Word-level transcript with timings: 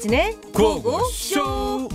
박희진의 0.00 0.40
구호구쇼 0.52 1.88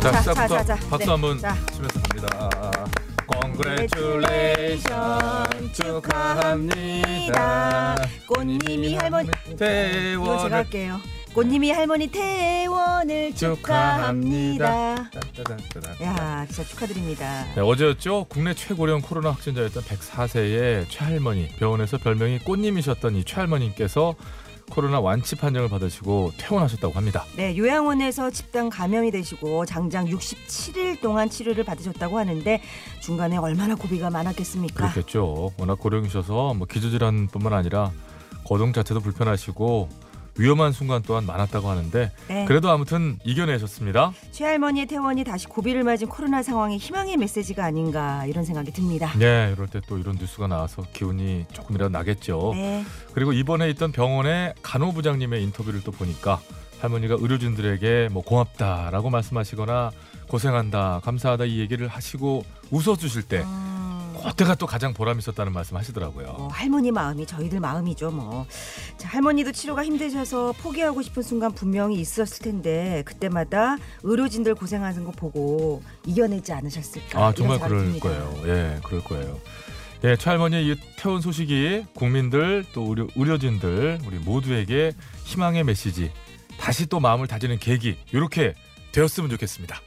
자, 0.00 0.10
자, 0.10 0.22
자, 0.34 0.48
자, 0.48 0.64
자. 0.64 0.76
박수 0.90 0.98
네. 0.98 1.04
한번 1.10 1.38
자. 1.38 1.56
치면서 1.72 2.00
갑니다. 2.00 2.50
Congratulation 3.32 5.72
축하합니다. 5.72 7.34
꽃님이 8.26 8.96
할머니 8.96 9.28
이거 9.48 10.38
제가 10.42 10.56
할게요. 10.56 11.00
꽃님이 11.34 11.70
할머니 11.70 12.08
퇴원을 12.08 13.32
축하합니다. 13.34 14.96
축하합니다. 15.04 15.10
야, 16.02 16.46
진짜 16.46 16.64
축하드립니다. 16.64 17.44
네, 17.54 17.60
어제였죠. 17.60 18.26
국내 18.28 18.54
최고령 18.54 19.02
코로나 19.02 19.30
확진자였던 19.30 19.82
104세의 19.82 20.86
최할머니 20.88 21.48
병원에서 21.58 21.98
별명이 21.98 22.40
꽃님이셨던 22.40 23.16
이 23.16 23.24
최할머니께서 23.24 24.14
코로나 24.70 25.00
완치 25.00 25.36
판정을 25.36 25.68
받으시고 25.68 26.32
퇴원하셨다고 26.38 26.94
합니다. 26.94 27.24
네, 27.36 27.56
요양원에서 27.56 28.30
집단 28.30 28.70
감염이 28.70 29.10
되시고 29.10 29.66
장장 29.66 30.06
67일 30.06 31.00
동안 31.00 31.28
치료를 31.28 31.64
받으셨다고 31.64 32.18
하는데 32.18 32.62
중간에 33.00 33.36
얼마나 33.36 33.74
고비가 33.74 34.08
많았겠습니까? 34.08 34.92
그렇겠죠. 34.92 35.52
워낙 35.58 35.78
고령이셔서 35.78 36.54
뭐 36.54 36.66
기저질환뿐만 36.66 37.52
아니라 37.52 37.90
거동 38.46 38.72
자체도 38.72 39.00
불편하시고 39.00 39.88
위험한 40.38 40.72
순간 40.72 41.02
또한 41.02 41.26
많았다고 41.26 41.68
하는데 41.68 42.10
네. 42.28 42.44
그래도 42.46 42.70
아무튼 42.70 43.18
이겨내셨습니다. 43.24 44.12
최할머니의 44.30 44.86
퇴원이 44.86 45.24
다시 45.24 45.46
고비를 45.46 45.84
맞은 45.84 46.08
코로나 46.08 46.42
상황에 46.42 46.76
희망의 46.78 47.18
메시지가 47.18 47.64
아닌가 47.64 48.24
이런 48.26 48.44
생각이 48.44 48.72
듭니다. 48.72 49.12
네, 49.18 49.52
이럴 49.54 49.68
때 49.68 49.80
또 49.88 49.98
이런 49.98 50.16
뉴스가 50.18 50.46
나와서 50.46 50.82
기운이 50.92 51.46
조금이라도 51.52 51.90
나겠죠. 51.90 52.52
네. 52.54 52.84
그리고 53.14 53.32
이번에 53.32 53.68
있던 53.70 53.90
병원의 53.92 54.54
간호부장님의 54.62 55.42
인터뷰를 55.42 55.82
또 55.82 55.90
보니까 55.90 56.40
할머니가 56.80 57.16
의료진들에게 57.18 58.08
뭐 58.12 58.22
고맙다라고 58.22 59.10
말씀하시거나 59.10 59.90
고생한다, 60.28 61.00
감사하다 61.04 61.44
이 61.44 61.58
얘기를 61.58 61.88
하시고 61.88 62.44
웃어주실 62.70 63.22
때 63.24 63.40
음, 63.42 63.71
그때가 64.30 64.54
또 64.54 64.66
가장 64.66 64.94
보람 64.94 65.18
있었다는 65.18 65.52
말씀 65.52 65.76
하시더라고요. 65.76 66.32
뭐 66.38 66.48
할머니 66.48 66.90
마음이 66.90 67.26
저희들 67.26 67.60
마음이죠 67.60 68.10
뭐. 68.10 68.46
자, 68.96 69.08
할머니도 69.08 69.52
치료가 69.52 69.84
힘드셔서 69.84 70.52
포기하고 70.52 71.02
싶은 71.02 71.22
순간 71.22 71.52
분명히 71.52 72.00
있었을 72.00 72.42
텐데 72.44 73.02
그때마다 73.04 73.76
의료진들 74.02 74.54
고생하는 74.54 75.04
거 75.04 75.10
보고 75.12 75.82
이겨내지 76.06 76.52
않으셨을까? 76.52 77.24
아 77.24 77.32
정말 77.34 77.58
그럴 77.60 77.84
듭니다. 77.84 78.08
거예요. 78.08 78.34
예, 78.46 78.80
그럴 78.84 79.02
거예요. 79.04 79.38
예, 80.04 80.16
최할머니의 80.16 80.66
이 80.66 80.76
퇴원 80.96 81.20
소식이 81.20 81.84
국민들 81.94 82.64
또 82.72 82.86
의료, 82.88 83.08
의료진들 83.14 84.00
우리 84.06 84.16
모두에게 84.18 84.92
희망의 85.24 85.62
메시지 85.64 86.10
다시 86.58 86.86
또 86.86 86.98
마음을 87.00 87.26
다지는 87.28 87.58
계기 87.58 87.96
이렇게 88.12 88.54
되었으면 88.92 89.30
좋겠습니다. 89.30 89.80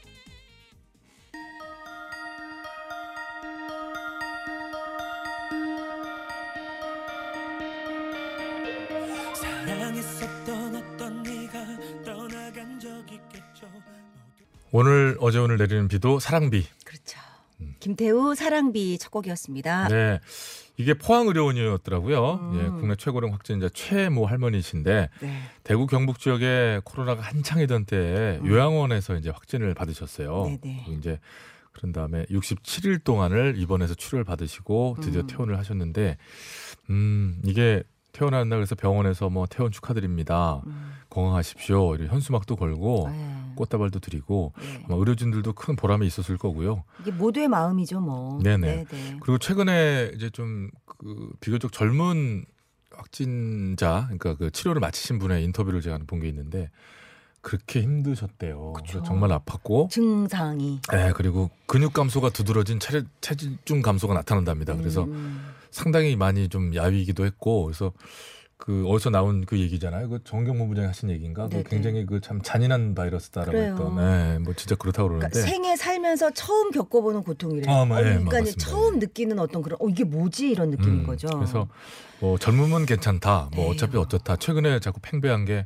오늘 14.77 15.15
어제 15.21 15.39
오늘 15.39 15.55
내리는 15.55 15.87
비도 15.87 16.19
사랑비. 16.19 16.65
그렇죠. 16.83 17.17
김태우 17.79 18.35
사랑비 18.35 18.97
첫 18.97 19.09
곡이었습니다. 19.09 19.87
음. 19.87 19.87
네. 19.87 20.19
이게 20.75 20.93
포항 20.93 21.27
의료원이었더라고요. 21.27 22.33
음. 22.33 22.59
예, 22.59 22.69
국내 22.77 22.95
최고령 22.97 23.31
확진자 23.31 23.69
최모 23.73 24.25
할머니신데 24.25 25.09
네. 25.21 25.41
대구 25.63 25.87
경북 25.87 26.19
지역에 26.19 26.81
코로나가 26.83 27.21
한창이던 27.21 27.85
때에 27.85 28.39
음. 28.39 28.47
요양원에서 28.47 29.15
이제 29.15 29.29
확진을 29.29 29.75
받으셨어요. 29.75 30.43
네네. 30.43 30.83
그리고 30.83 30.99
이제 30.99 31.19
그런 31.71 31.93
다음에 31.93 32.25
67일 32.25 33.01
동안을 33.05 33.53
입원해서 33.55 33.93
치료를 33.95 34.25
받으시고 34.25 34.97
드디어 34.99 35.21
음. 35.21 35.27
퇴원을 35.27 35.57
하셨는데 35.57 36.17
음 36.89 37.39
이게 37.45 37.81
퇴원한다 38.11 38.57
그래서 38.57 38.75
병원에서 38.75 39.29
뭐 39.29 39.45
퇴원 39.45 39.71
축하드립니다. 39.71 40.61
음. 40.65 40.91
건강하십시오. 41.09 41.95
이런 41.95 42.09
현수막도 42.09 42.57
걸고 42.57 43.07
네. 43.09 43.44
꽃다발도 43.55 43.99
드리고 43.99 44.53
네. 44.59 44.85
의료진들도 44.89 45.53
큰 45.53 45.75
보람이 45.75 46.05
있었을 46.07 46.37
거고요. 46.37 46.83
이게 47.01 47.11
모두의 47.11 47.47
마음이죠 47.47 47.99
뭐. 48.01 48.39
네네. 48.43 48.85
네네. 48.85 49.17
그리고 49.21 49.37
최근에 49.37 50.11
이제 50.15 50.29
좀 50.29 50.69
그 50.97 51.29
비교적 51.41 51.71
젊은 51.73 52.45
확진자, 52.91 54.03
그러니까 54.05 54.35
그 54.35 54.49
치료를 54.51 54.79
마치신 54.79 55.19
분의 55.19 55.43
인터뷰를 55.43 55.81
제가 55.81 55.99
본 56.07 56.19
게 56.21 56.27
있는데 56.29 56.69
그렇게 57.41 57.81
힘드셨대요. 57.81 58.73
그쵸. 58.73 59.03
정말 59.03 59.29
아팠고, 59.31 59.89
증상이. 59.89 60.79
예, 60.93 61.11
그리고 61.15 61.51
근육 61.67 61.93
감소가 61.93 62.29
두드러진 62.31 62.79
체, 62.79 63.03
체중 63.21 63.81
감소가 63.83 64.13
나타난답니다. 64.15 64.75
그래서 64.75 65.03
음. 65.03 65.45
상당히 65.69 66.15
많이 66.15 66.49
좀 66.49 66.73
야위기도 66.73 67.25
했고, 67.25 67.65
그래서 67.65 67.91
그 68.65 68.87
어디서 68.87 69.11
나온 69.11 69.45
그 69.45 69.59
얘기잖아요. 69.59 70.09
그 70.09 70.23
정경 70.23 70.57
본부장이 70.57 70.87
하신 70.87 71.11
얘기인가? 71.11 71.47
그 71.47 71.61
굉장히 71.63 72.05
그 72.05 72.19
참 72.19 72.41
잔인한 72.41 72.95
바이러스다라고 72.95 73.51
그래요. 73.51 73.71
했던, 73.73 73.97
예, 73.99 74.39
뭐 74.39 74.53
진짜 74.55 74.75
그렇다고 74.75 75.09
그러니까 75.09 75.29
그러는데. 75.29 75.51
생애 75.51 75.75
살면서 75.75 76.31
처음 76.31 76.71
겪어보는 76.71 77.23
고통이래요. 77.23 77.71
아, 77.73 77.81
어, 77.81 77.85
네, 77.85 78.01
그러니까 78.01 78.39
이제. 78.39 78.53
처음 78.57 78.97
느끼는 78.99 79.37
어떤 79.37 79.61
그런 79.61 79.77
어 79.79 79.87
이게 79.87 80.03
뭐지 80.03 80.49
이런 80.49 80.71
느낌인 80.71 81.01
음, 81.01 81.03
거죠. 81.05 81.27
그래서 81.27 81.67
뭐 82.19 82.37
젊으면 82.39 82.85
괜찮다. 82.87 83.49
뭐 83.55 83.65
에휴. 83.65 83.73
어차피 83.73 83.97
어쩌다. 83.97 84.35
최근에 84.35 84.79
자꾸 84.79 84.99
팽배한 85.01 85.45
게 85.45 85.65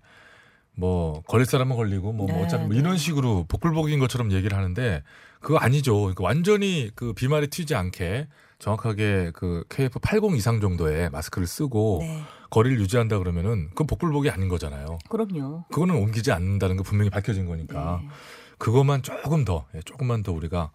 뭐 0.79 1.21
걸릴 1.27 1.45
사람은 1.45 1.75
걸리고 1.75 2.13
뭐, 2.13 2.25
뭐 2.27 2.37
네, 2.37 2.43
어차피 2.43 2.63
뭐 2.63 2.73
네. 2.73 2.79
이런 2.79 2.97
식으로 2.97 3.45
복불복인 3.49 3.99
것처럼 3.99 4.31
얘기를 4.31 4.57
하는데 4.57 5.03
그거 5.41 5.57
아니죠. 5.57 5.93
그러니까 5.99 6.23
완전히 6.23 6.89
그 6.95 7.13
비말이 7.13 7.47
튀지 7.49 7.75
않게 7.75 8.27
정확하게 8.59 9.31
그 9.33 9.63
KF80 9.69 10.37
이상 10.37 10.61
정도의 10.61 11.09
마스크를 11.09 11.47
쓰고 11.47 11.99
네, 12.01 12.21
거리를 12.49 12.79
유지한다 12.79 13.17
그러면은 13.19 13.69
그건 13.69 13.87
복불복이 13.87 14.29
아닌 14.29 14.49
거잖아요. 14.49 14.99
그럼요. 15.09 15.65
그거는 15.71 15.95
옮기지 15.95 16.31
않는다는 16.31 16.77
거 16.77 16.83
분명히 16.83 17.09
밝혀진 17.09 17.45
거니까 17.45 17.99
네. 18.01 18.09
그것만 18.57 19.03
조금 19.03 19.45
더 19.45 19.65
예, 19.75 19.81
조금만 19.81 20.21
더 20.23 20.33
우리가 20.33 20.71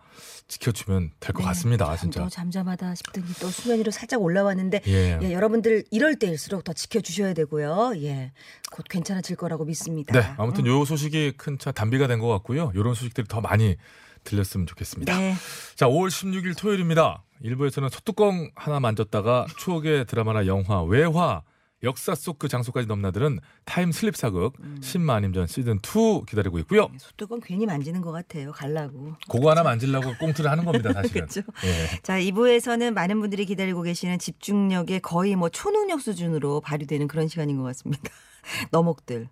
지켜주면 0.49 1.11
될것 1.21 1.43
네, 1.43 1.47
같습니다. 1.49 1.87
참 1.87 1.97
진짜. 1.97 2.23
또 2.23 2.29
잠잠하다 2.31 2.95
싶더니 2.95 3.27
또 3.41 3.49
수면 3.49 3.79
위로 3.79 3.91
살짝 3.91 4.23
올라왔는데 4.23 4.83
예. 4.87 5.19
예, 5.21 5.33
여러분들 5.33 5.85
이럴 5.91 6.19
때일수록 6.19 6.65
더 6.65 6.73
지켜주셔야 6.73 7.35
되고요. 7.35 7.93
예, 7.97 8.33
곧 8.73 8.87
괜찮아질 8.89 9.37
거라고 9.37 9.65
믿습니다. 9.67 10.19
네, 10.19 10.35
아무튼 10.39 10.65
요 10.67 10.85
소식이 10.85 11.33
큰 11.37 11.59
차 11.59 11.73
단비가 11.73 12.07
된 12.07 12.21
것 12.21 12.29
같고요. 12.29 12.73
요런 12.75 12.95
소식들이 12.95 13.27
더 13.29 13.41
많이 13.41 13.77
들렸으면 14.25 14.67
좋겠습니다. 14.67 15.19
네. 15.19 15.35
자, 15.75 15.87
5월 15.87 16.09
16일 16.09 16.57
토요일입니다. 16.59 17.23
일부에서는 17.43 17.91
소뚜껑 17.91 18.51
하나 18.55 18.81
만졌다가 18.81 19.47
추억의 19.59 20.07
드라마나 20.07 20.47
영화, 20.47 20.83
외화, 20.83 21.43
역사 21.85 22.15
속 22.15 22.35
그 22.39 22.49
장소까지 22.49 22.89
넘나드는 22.89 23.39
타임 23.65 23.93
슬립 23.93 24.17
사극 24.17 24.55
음. 24.61 24.79
신마님전 24.83 25.47
시즌 25.47 25.79
2 25.79 26.25
기다리고 26.27 26.59
있고요. 26.61 26.91
솥뚜껑 26.99 27.41
괜히 27.43 27.65
만지는 27.65 28.01
것 28.01 28.11
같아요. 28.13 28.51
갈라고. 28.53 29.15
그거 29.31 29.51
하나 29.51 29.63
만지려고 29.63 30.15
꽁트를 30.19 30.51
하는 30.51 30.65
겁니다, 30.65 30.93
사실은. 30.93 31.27
그렇죠. 31.27 31.43
예. 31.65 32.01
자, 32.03 32.19
2부에서는 32.19 32.93
많은 32.93 33.21
분들이 33.21 33.47
기다리고 33.47 33.83
계시는 33.83 34.19
집중력의 34.19 35.01
거의 35.01 35.37
뭐 35.37 35.49
초능력 35.49 36.01
수준으로 36.01 36.61
발휘되는 36.61 37.07
그런 37.07 37.29
시간인 37.29 37.57
것 37.59 37.63
같습니다. 37.65 38.11
너목들 38.73 39.29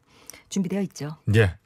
준비되어 0.49 0.81
있죠. 0.83 1.17
예. 1.35 1.57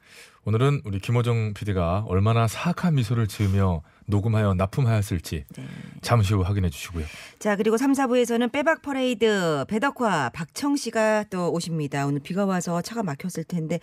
오늘은 0.45 0.81
우리 0.85 0.99
김호정 0.99 1.53
PD가 1.53 2.05
얼마나 2.07 2.47
사악한 2.47 2.95
미소를 2.95 3.27
지으며 3.27 3.83
녹음하여 4.07 4.53
납품하였을지 4.55 5.45
네. 5.55 5.63
잠시 6.01 6.33
후 6.33 6.41
확인해 6.41 6.69
주시고요. 6.69 7.05
자, 7.39 7.55
그리고 7.55 7.77
3, 7.77 7.93
4부에서는 7.93 8.51
빼박 8.51 8.81
퍼레이드 8.81 9.65
배덕화 9.67 10.29
박청 10.33 10.75
씨가 10.75 11.25
또 11.29 11.51
오십니다. 11.51 12.05
오늘 12.05 12.19
비가 12.21 12.45
와서 12.45 12.81
차가 12.81 13.03
막혔을 13.03 13.43
텐데 13.43 13.79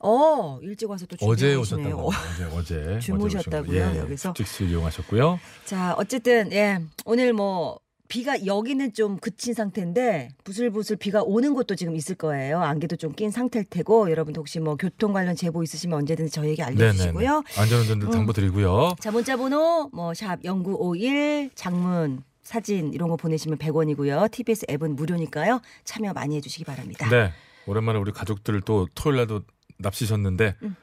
어, 0.00 0.58
일찍 0.62 0.88
와서 0.90 1.06
또 1.06 1.16
어제. 1.26 1.54
오셨다고 1.54 2.10
어제 2.54 2.84
어제 2.84 2.98
주무셨다고요. 3.00 3.76
예, 3.94 3.98
여기서? 3.98 4.30
숙직실 4.30 4.70
이용하셨고요. 4.70 5.40
자, 5.64 5.94
어쨌든 5.96 6.52
예. 6.52 6.78
오늘 7.04 7.32
뭐 7.32 7.80
비가 8.08 8.44
여기는 8.46 8.92
좀 8.92 9.16
그친 9.18 9.54
상태인데 9.54 10.28
부슬부슬 10.44 10.96
비가 10.96 11.22
오는 11.22 11.54
곳도 11.54 11.74
지금 11.74 11.96
있을 11.96 12.14
거예요. 12.14 12.60
안개도 12.60 12.96
좀 12.96 13.12
낀 13.16 13.30
상태일 13.30 13.64
테고 13.64 14.10
여러분도 14.10 14.40
혹시 14.40 14.60
뭐 14.60 14.76
교통 14.76 15.12
관련 15.12 15.34
제보 15.36 15.62
있으시면 15.62 15.98
언제든지 15.98 16.30
저희에게 16.32 16.62
알려주시고요. 16.62 17.42
안전운전들 17.58 18.08
음. 18.08 18.10
당부드리고요. 18.12 18.94
자, 19.00 19.10
문자 19.10 19.36
번호 19.36 19.88
뭐샵 19.92 20.40
0951 20.44 21.50
장문 21.54 22.22
사진 22.42 22.92
이런 22.92 23.08
거 23.08 23.16
보내시면 23.16 23.58
100원이고요. 23.58 24.30
TBS 24.30 24.66
앱은 24.70 24.96
무료니까요. 24.96 25.60
참여 25.84 26.12
많이 26.12 26.36
해 26.36 26.40
주시기 26.40 26.64
바랍니다. 26.64 27.08
네, 27.08 27.32
오랜만에 27.66 27.98
우리 27.98 28.12
가족들 28.12 28.60
또 28.60 28.86
토요일 28.94 29.16
날도 29.16 29.42
납치셨는데 29.78 30.56
음. 30.62 30.76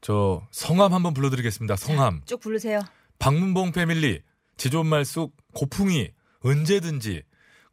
저 0.00 0.42
성함 0.50 0.92
한번 0.92 1.14
불러드리겠습니다. 1.14 1.76
성함 1.76 2.22
쭉 2.24 2.40
부르세요. 2.40 2.80
박문봉 3.18 3.72
패밀리 3.72 4.22
지존말숙 4.56 5.34
고풍이 5.54 6.10
언제든지 6.42 7.22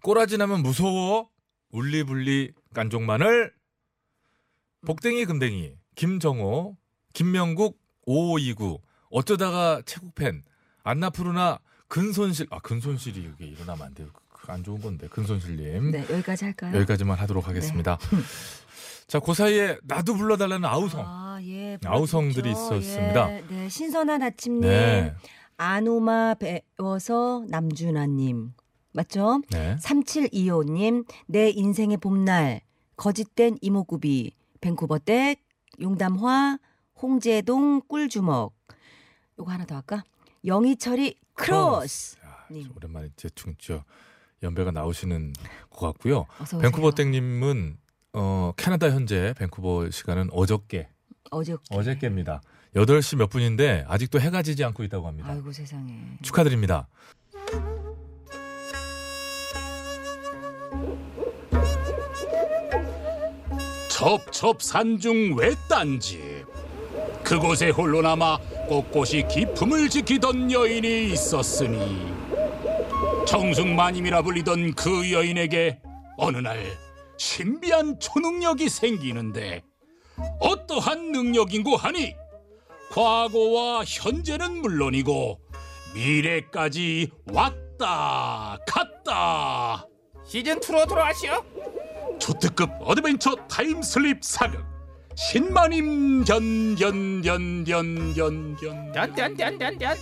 꼬라지 0.03 0.37
나면 0.37 0.61
무서워. 0.61 1.29
울리불리 1.71 2.53
깐종마늘. 2.73 3.53
복댕이 4.85 5.25
금댕이. 5.25 5.73
김정호. 5.95 6.77
김명국 7.13 7.79
5529. 8.05 8.81
어쩌다가 9.09 9.81
체국팬. 9.85 10.43
안나푸르나 10.83 11.59
근손실. 11.87 12.47
아 12.51 12.59
근손실이 12.59 13.31
이게 13.33 13.45
일어나면 13.45 13.87
안 13.87 13.93
돼요. 13.93 14.09
그안 14.29 14.63
좋은 14.63 14.79
건데 14.79 15.07
근손실님. 15.07 15.91
네, 15.91 16.05
여기까지 16.09 16.45
할까요? 16.45 16.75
여기까지만 16.75 17.17
하도록 17.17 17.45
하겠습니다. 17.47 17.97
자, 19.07 19.19
그 19.19 19.33
사이에 19.33 19.77
나도 19.83 20.15
불러달라는 20.15 20.65
아우성. 20.65 21.01
아, 21.05 21.39
예. 21.43 21.77
아우성들이. 21.85 22.51
있었습니다. 22.51 23.31
예, 23.33 23.43
네, 23.49 23.69
신선한 23.69 24.21
아침님. 24.21 24.61
네. 24.61 25.15
아노마 25.57 26.35
배워서 26.35 27.45
남준아님. 27.49 28.53
맞죠? 28.93 29.41
네. 29.51 29.75
3725님, 29.77 31.05
내 31.27 31.49
인생의 31.49 31.97
봄날, 31.97 32.61
거짓된 32.95 33.57
이목구비, 33.61 34.31
밴쿠버 34.61 34.99
댁, 34.99 35.43
용담화, 35.81 36.57
홍제동 37.01 37.81
꿀주먹. 37.87 38.55
요거 39.39 39.51
하나 39.51 39.65
더 39.65 39.75
할까? 39.75 40.03
영희철이 40.45 41.15
크로스. 41.33 42.17
야, 42.25 42.45
님. 42.51 42.63
좀 42.63 42.73
오랜만에 42.77 43.09
대충 43.15 43.55
저 43.59 43.83
연배가 44.41 44.71
나오시는 44.71 45.33
것 45.69 45.79
같고요. 45.87 46.25
밴쿠버 46.61 46.91
땡님은 46.91 47.77
어, 48.13 48.51
캐나다 48.57 48.89
현재 48.89 49.33
밴쿠버 49.37 49.91
시간은 49.91 50.29
어저께 50.31 50.89
어제 51.29 51.55
어저께입니다. 51.69 52.41
8시 52.77 53.17
몇 53.17 53.29
분인데 53.29 53.85
아직도 53.87 54.19
해가 54.19 54.43
지지 54.43 54.63
않고 54.63 54.83
있다고 54.83 55.07
합니다. 55.07 55.29
아이고 55.31 55.51
세상에. 55.51 55.93
축하드립니다. 56.21 56.87
첩첩 63.89 64.61
산중 64.61 65.35
외딴집 65.37 66.45
그곳에 67.23 67.71
홀로 67.71 68.03
남아 68.03 68.37
꼿꼿이 68.69 69.27
기품을 69.27 69.89
지키던 69.89 70.51
여인이 70.51 71.11
있었으니 71.11 72.05
정승마님이라 73.25 74.21
불리던 74.21 74.75
그 74.75 75.11
여인에게 75.11 75.81
어느 76.17 76.37
날 76.37 76.63
신비한 77.17 77.99
초능력이 77.99 78.69
생기는데 78.69 79.63
어떠한 80.39 81.11
능력인고 81.11 81.75
하니 81.75 82.15
과거와 82.91 83.83
현재는 83.85 84.61
물론이고 84.61 85.39
미래까지 85.93 87.11
왔다 87.31 88.57
갔다 88.67 89.85
시즌 90.25 90.59
2로 90.59 90.87
돌아가시오. 90.87 91.43
초특급 92.19 92.69
어드벤처 92.81 93.35
타임슬립 93.47 94.23
사극 94.23 94.63
신마님 95.15 96.23
견견견견견견 96.25 98.93
짠짠짠짠짠. 98.93 99.97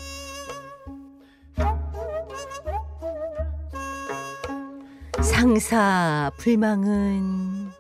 상사 5.22 6.32
불망은 6.38 7.72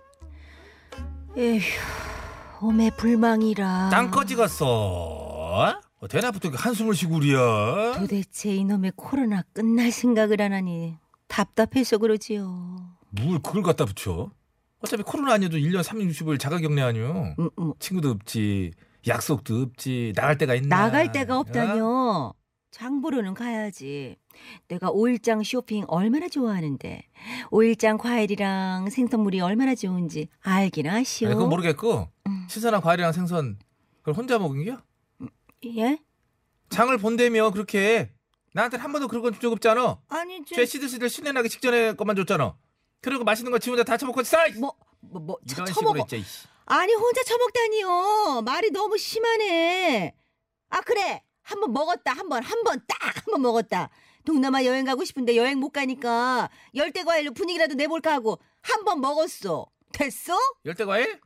에휴 1.37 1.61
오메 2.65 2.91
불망이라 2.97 3.89
땅 3.91 4.09
찍었어. 4.25 4.65
어, 4.65 6.07
대낮부터 6.09 6.49
한숨을 6.55 6.95
쉬고 6.95 7.17
우리야. 7.17 7.99
도대체 7.99 8.55
이놈의 8.55 8.93
코로나 8.95 9.43
끝날 9.53 9.91
생각을 9.91 10.41
안 10.41 10.51
하니 10.51 10.97
답답해서 11.27 11.99
그러지요 11.99 12.97
뭘 13.11 13.39
그걸 13.43 13.61
갖다 13.61 13.85
붙여? 13.85 14.31
어차피 14.79 15.03
코로나 15.03 15.33
아니어도 15.33 15.57
1년 15.57 15.83
365일 15.83 16.39
자가격리 16.39 16.81
아니요. 16.81 17.35
음, 17.37 17.49
음, 17.59 17.73
친구도 17.79 18.09
없지. 18.09 18.71
약속도 19.07 19.61
없지. 19.61 20.13
나갈 20.15 20.35
데가 20.37 20.55
있나? 20.55 20.75
나갈 20.75 21.11
데가 21.11 21.35
어? 21.37 21.39
없다뇨 21.41 22.33
장 22.75 22.99
보러는 22.99 23.33
가야지 23.33 24.17
내가 24.67 24.89
오일장 24.91 25.43
쇼핑 25.43 25.85
얼마나 25.87 26.27
좋아하는데 26.27 27.03
오일장 27.49 27.97
과일이랑 27.97 28.89
생선물이 28.89 29.39
얼마나 29.39 29.73
좋은지 29.75 30.27
알긴 30.41 30.87
아시오 30.89 31.29
아니, 31.29 31.35
그건 31.35 31.49
모르겠고 31.51 32.09
음. 32.27 32.45
신선한 32.49 32.81
과일이랑 32.81 33.13
생선 33.13 33.57
그걸 33.99 34.15
혼자 34.15 34.37
먹은 34.37 34.65
게야? 34.65 34.83
예? 35.77 35.97
장을 36.67 36.95
본다며 36.97 37.51
그렇게 37.51 38.11
나한테는 38.53 38.83
한 38.83 38.91
번도 38.91 39.07
그런 39.07 39.23
건 39.23 39.31
준 39.31 39.39
적 39.41 39.53
없잖아. 39.53 40.01
아니 40.09 40.43
저 40.43 40.55
죄 40.55 40.65
시들시들 40.65 41.09
신내 41.09 41.31
나기 41.31 41.47
직전에 41.47 41.93
것만 41.93 42.17
줬잖아. 42.17 42.57
그리고 43.01 43.23
맛있는 43.23 43.53
거 43.53 43.59
지 43.59 43.69
혼자 43.69 43.83
다 43.85 43.95
처먹고 43.95 44.21
싸. 44.23 44.47
뭐, 44.59 44.75
뭐, 44.99 45.21
뭐, 45.21 45.37
처, 45.47 45.63
처먹어. 45.63 46.05
이씨. 46.13 46.47
아니, 46.65 46.93
혼자 46.93 47.23
처먹다니요. 47.23 48.41
말이 48.43 48.71
너무 48.71 48.97
심하네. 48.97 50.13
아, 50.69 50.81
그래. 50.81 51.21
한 51.45 51.59
번 51.61 51.71
먹었다. 51.73 52.11
한 52.13 52.27
번, 52.27 52.43
한 52.43 52.63
번, 52.63 52.81
딱 52.87 52.97
한 53.15 53.23
번 53.31 53.41
먹었다. 53.41 53.89
동남아 54.25 54.65
여행 54.65 54.83
가고 54.85 55.03
싶은데 55.05 55.35
여행 55.37 55.59
못 55.59 55.69
가니까 55.69 56.49
열대 56.73 57.03
과일로 57.03 57.33
분위기라도 57.33 57.75
내볼까 57.75 58.13
하고 58.13 58.39
한 58.61 58.83
번 58.83 58.99
먹었어. 58.99 59.67
됐어? 59.93 60.35
열대 60.65 60.85
과일? 60.85 61.21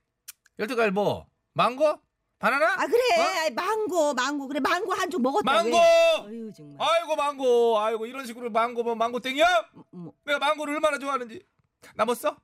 열대 0.60 0.76
과일 0.76 0.92
뭐? 0.92 1.26
망고? 1.54 2.00
바나나? 2.40 2.74
아, 2.74 2.86
그래. 2.88 3.02
어? 3.18 3.22
아이, 3.22 3.52
망고, 3.52 4.14
망고. 4.14 4.48
그래, 4.48 4.60
망고 4.62 4.94
한 4.94 5.10
쪽 5.10 5.22
먹었다. 5.22 5.52
망고! 5.52 5.76
왜? 5.76 5.82
아유, 6.28 6.52
정말. 6.56 6.78
아이고 6.80 7.16
망고. 7.16 7.80
아이고 7.80 8.06
이런 8.06 8.26
식으로 8.26 8.50
망고 8.50 8.84
뭐 8.84 8.96
망고 8.96 9.20
땡이야? 9.20 9.46
뭐. 9.92 10.14
내가 10.26 10.40
망고를 10.40 10.76
얼마나 10.76 10.98
좋아하는지. 11.00 11.42
남았어? 11.96 12.38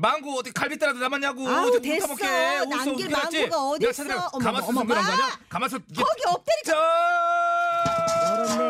망고 0.00 0.32
어떻게 0.38 0.52
갈비뼈라도 0.52 0.98
남았냐,고 0.98 1.46
아우, 1.48 1.70
좀 1.72 1.82
됐어. 1.82 2.06
남길? 2.08 3.48
망고가 3.48 3.62
어디 3.70 3.88
있어? 3.90 4.02
어머, 4.32 4.44
가마솥 4.44 4.68
어머, 4.70 4.82
거 4.84 4.94
어머. 4.94 4.94
아니야? 4.94 5.38
가마솥 5.48 5.82
이게 5.90 6.02
거기. 6.02 6.22
짠! 6.64 6.76
열었네. 8.26 8.62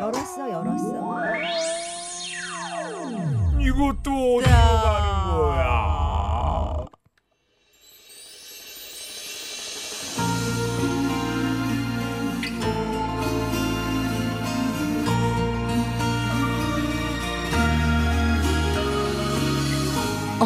열었어, 0.00 0.50
열었어. 0.50 0.90
이것도 3.60 4.36
어디 4.36 4.49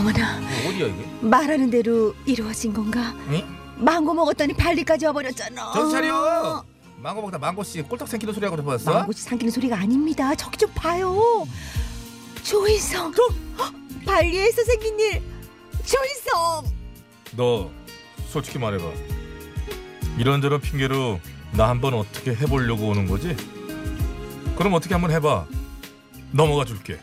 어머나, 0.04 0.38
이거 0.61 0.68
어디야 0.68 0.87
이게? 0.88 1.06
말하는 1.23 1.70
대로 1.70 2.14
이루어진 2.26 2.75
건가? 2.75 3.14
응? 3.28 3.42
망고 3.78 4.12
먹었더니 4.12 4.52
발리까지 4.54 5.06
와버렸잖아. 5.06 5.73
정신 5.73 5.92
차려. 5.92 6.62
망고 7.00 7.23
먹다 7.23 7.38
망고 7.38 7.64
씨 7.64 7.80
꼴떡 7.82 8.06
생기는 8.08 8.32
소리 8.34 8.44
하고 8.44 8.56
들어봤어? 8.56 8.92
망고지 8.92 9.23
삼키는 9.23 9.50
소리가 9.50 9.78
아닙니다. 9.78 10.34
저기 10.34 10.58
좀 10.58 10.70
봐요. 10.75 11.46
조인성. 12.42 13.12
헉, 13.58 13.75
발리에서 14.04 14.62
생긴 14.64 15.00
일. 15.00 15.23
조인성. 15.84 16.70
너 17.37 17.70
솔직히 18.28 18.58
말해봐. 18.58 18.84
이런저런 20.18 20.61
핑계로 20.61 21.18
나 21.52 21.68
한번 21.70 21.94
어떻게 21.94 22.34
해보려고 22.34 22.88
오는 22.88 23.06
거지? 23.06 23.34
그럼 24.56 24.75
어떻게 24.75 24.94
한번 24.94 25.11
해봐. 25.11 25.46
넘어가 26.30 26.64
줄게. 26.66 26.99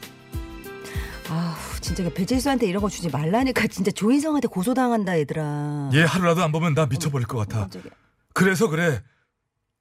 진짜 1.82 2.08
배칠수한테 2.14 2.68
이런 2.68 2.82
거 2.82 2.90
주지 2.90 3.10
말라니까 3.10 3.68
진짜 3.68 3.92
조인성한테 3.92 4.48
고소당한다 4.48 5.18
얘들아. 5.20 5.90
얘 5.94 6.04
하루라도 6.04 6.44
안 6.44 6.52
보면 6.52 6.74
나 6.76 6.86
미쳐버릴 6.86 7.28
것 7.28 7.38
같아. 7.40 7.62
깜짝이야. 7.62 7.92
그래서 8.34 8.70
그래. 8.70 9.02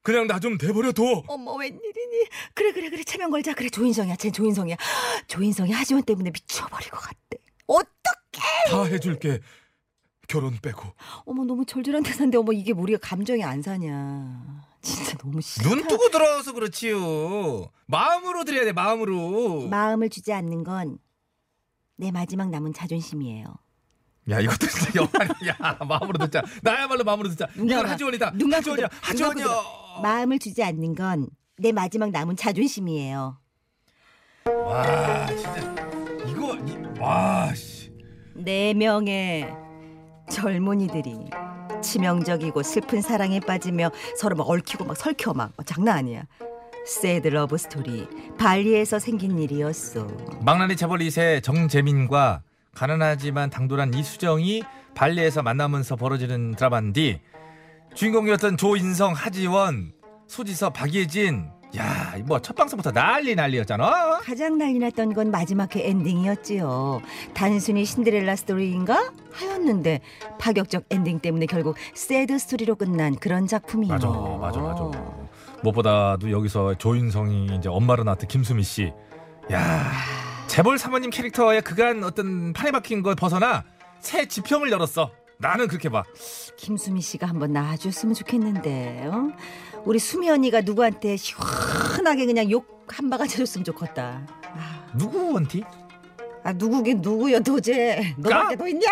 그냥 0.02 0.26
나좀 0.26 0.56
대버려 0.56 0.92
둬. 0.92 1.22
어머 1.28 1.54
웬일이니? 1.56 2.24
그래 2.54 2.72
그래 2.72 2.88
그래 2.88 3.04
체면 3.04 3.30
걸자. 3.30 3.52
그래 3.54 3.68
조인성이야. 3.68 4.16
쟤 4.16 4.30
조인성이야. 4.30 4.76
조인성이 5.28 5.72
하지원 5.72 6.02
때문에 6.02 6.30
미쳐버릴 6.30 6.90
것 6.90 7.00
같대. 7.00 7.38
어떡해? 7.66 8.70
다 8.70 8.84
해줄게. 8.84 9.40
결혼 10.26 10.58
빼고. 10.62 10.82
어머 11.26 11.44
너무 11.44 11.66
절절한 11.66 12.02
대사인데 12.02 12.38
어머 12.38 12.52
이게 12.52 12.72
우리가 12.72 12.98
감정이 13.02 13.44
안 13.44 13.60
사냐. 13.60 14.64
진짜 14.80 15.18
너무 15.18 15.40
싫다. 15.42 15.68
눈 15.68 15.86
뜨고 15.86 16.08
들어서 16.08 16.52
그렇지요. 16.54 17.70
마음으로 17.86 18.44
드려야 18.44 18.64
돼 18.64 18.72
마음으로. 18.72 19.68
마음을 19.68 20.08
주지 20.08 20.32
않는 20.32 20.64
건 20.64 20.98
내 22.00 22.10
마지막 22.10 22.48
남은 22.48 22.72
자존심이에요. 22.72 23.44
야 24.30 24.40
이것도 24.40 24.66
진짜 24.68 24.90
영화야. 24.96 25.78
마음으로 25.86 26.18
듣자. 26.18 26.42
나야말로 26.62 27.04
마음으로 27.04 27.28
듣자. 27.28 27.46
눈 27.54 27.68
이건. 27.68 27.86
하지원이다. 27.86 28.30
눈 28.32 28.48
감고 28.50 28.56
하지원이야. 28.56 28.88
들어. 28.88 28.98
하지원이야. 29.02 29.46
마음을 30.02 30.38
주지 30.38 30.64
않는 30.64 30.94
건 30.94 31.28
내 31.62 31.72
마지막 31.72 32.10
남은 32.10 32.36
자존심이에요. 32.36 33.38
와 34.64 35.26
진짜 35.26 35.76
이거 36.26 36.56
이, 36.56 36.98
와 36.98 37.54
씨. 37.54 37.92
네 38.34 38.72
명의 38.72 39.46
젊은이들이 40.30 41.28
치명적이고 41.82 42.62
슬픈 42.62 43.02
사랑에 43.02 43.40
빠지며 43.40 43.90
서로 44.16 44.36
막 44.36 44.48
얽히고 44.48 44.86
막 44.86 44.96
설켜 44.96 45.34
막 45.34 45.52
어, 45.58 45.62
장난 45.64 45.98
아니야. 45.98 46.22
sad 46.86 47.28
love 47.28 47.56
story 47.58 48.08
발리에서 48.38 48.98
생긴 48.98 49.38
일이었어. 49.38 50.06
망나니 50.40 50.76
재벌 50.76 50.98
2세 51.00 51.42
정재민과 51.42 52.42
가난하지만 52.74 53.50
당돌한 53.50 53.94
이수정이 53.94 54.62
발리에서 54.94 55.42
만나면서 55.42 55.96
벌어지는 55.96 56.52
드라마인데 56.52 57.20
주인공이었던 57.94 58.56
조인성, 58.56 59.12
하지원, 59.14 59.92
소지섭, 60.26 60.72
박예진 60.74 61.50
야, 61.76 62.16
뭐 62.24 62.40
첫 62.40 62.56
방송부터 62.56 62.90
난리 62.90 63.36
난리였잖아. 63.36 64.18
가장 64.24 64.58
난리 64.58 64.80
났던 64.80 65.14
건 65.14 65.30
마지막 65.30 65.74
회 65.76 65.88
엔딩이었지요. 65.88 67.00
단순히 67.32 67.84
신데렐라 67.84 68.34
스토리인가 68.34 69.12
하였는데 69.32 70.00
파격적 70.40 70.84
엔딩 70.90 71.20
때문에 71.20 71.46
결국 71.46 71.76
sad 71.94 72.38
story로 72.38 72.74
끝난 72.74 73.14
그런 73.14 73.46
작품이요. 73.46 73.92
맞아, 73.92 74.08
맞아, 74.08 74.60
맞아. 74.60 75.19
무엇보다도 75.62 76.30
여기서 76.30 76.74
조인성이 76.74 77.56
이제 77.56 77.68
엄마로 77.68 78.04
나왔던 78.04 78.28
김수미 78.28 78.62
씨. 78.62 78.92
야, 79.52 79.90
재벌 80.46 80.78
사모님 80.78 81.10
캐릭터의 81.10 81.62
그간 81.62 82.02
어떤 82.04 82.52
판에 82.52 82.70
박힌 82.70 83.02
것 83.02 83.14
벗어나 83.16 83.64
새 84.00 84.26
지평을 84.26 84.70
열었어. 84.70 85.10
나는 85.38 85.68
그렇게 85.68 85.88
봐. 85.88 86.02
김수미 86.56 87.00
씨가 87.00 87.26
한번 87.26 87.52
나와줬으면 87.52 88.14
좋겠는데, 88.14 89.06
어? 89.06 89.28
우리 89.84 89.98
수미 89.98 90.28
언니가 90.30 90.60
누구한테 90.60 91.16
시원하게 91.16 92.26
그냥 92.26 92.50
욕 92.50 92.80
한 92.92 93.08
바가지 93.08 93.34
해줬으면 93.34 93.64
좋겠다. 93.64 94.26
아, 94.52 94.84
누구 94.98 95.32
원티? 95.32 95.62
아, 96.42 96.52
누구긴 96.52 97.00
누구여 97.00 97.38
도제. 97.38 98.16
너밖에 98.18 98.56
더 98.56 98.66
있냐? 98.66 98.88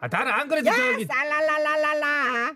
아, 0.00 0.08
나는 0.08 0.32
안 0.32 0.48
그래도 0.48 0.66
야, 0.68 0.74
저기 0.74 1.04
쌀랄랄랄랄라. 1.04 2.54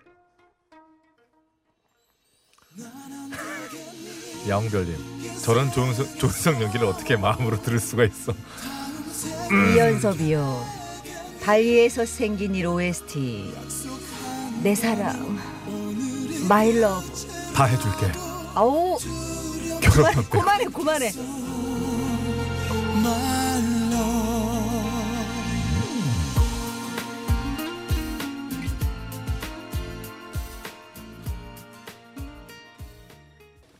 양별님 4.47 4.95
저런 5.41 5.71
조인성, 5.71 6.17
조인성 6.17 6.61
연기를 6.61 6.87
어떻게 6.87 7.15
마음으로 7.15 7.61
들을 7.61 7.79
수가 7.79 8.05
있어? 8.05 8.33
이현섭이요. 9.51 10.65
발리에서 11.43 12.05
생긴 12.05 12.55
일 12.55 12.67
OST. 12.67 13.53
내 14.61 14.73
사랑. 14.75 15.37
my 16.47 16.79
love. 16.79 17.05
다 17.53 17.65
해줄게. 17.65 18.11
아우. 18.55 18.97
결혼 19.81 20.13
그만해, 20.29 20.65
그만해, 20.67 21.11
그만해. 21.11 21.11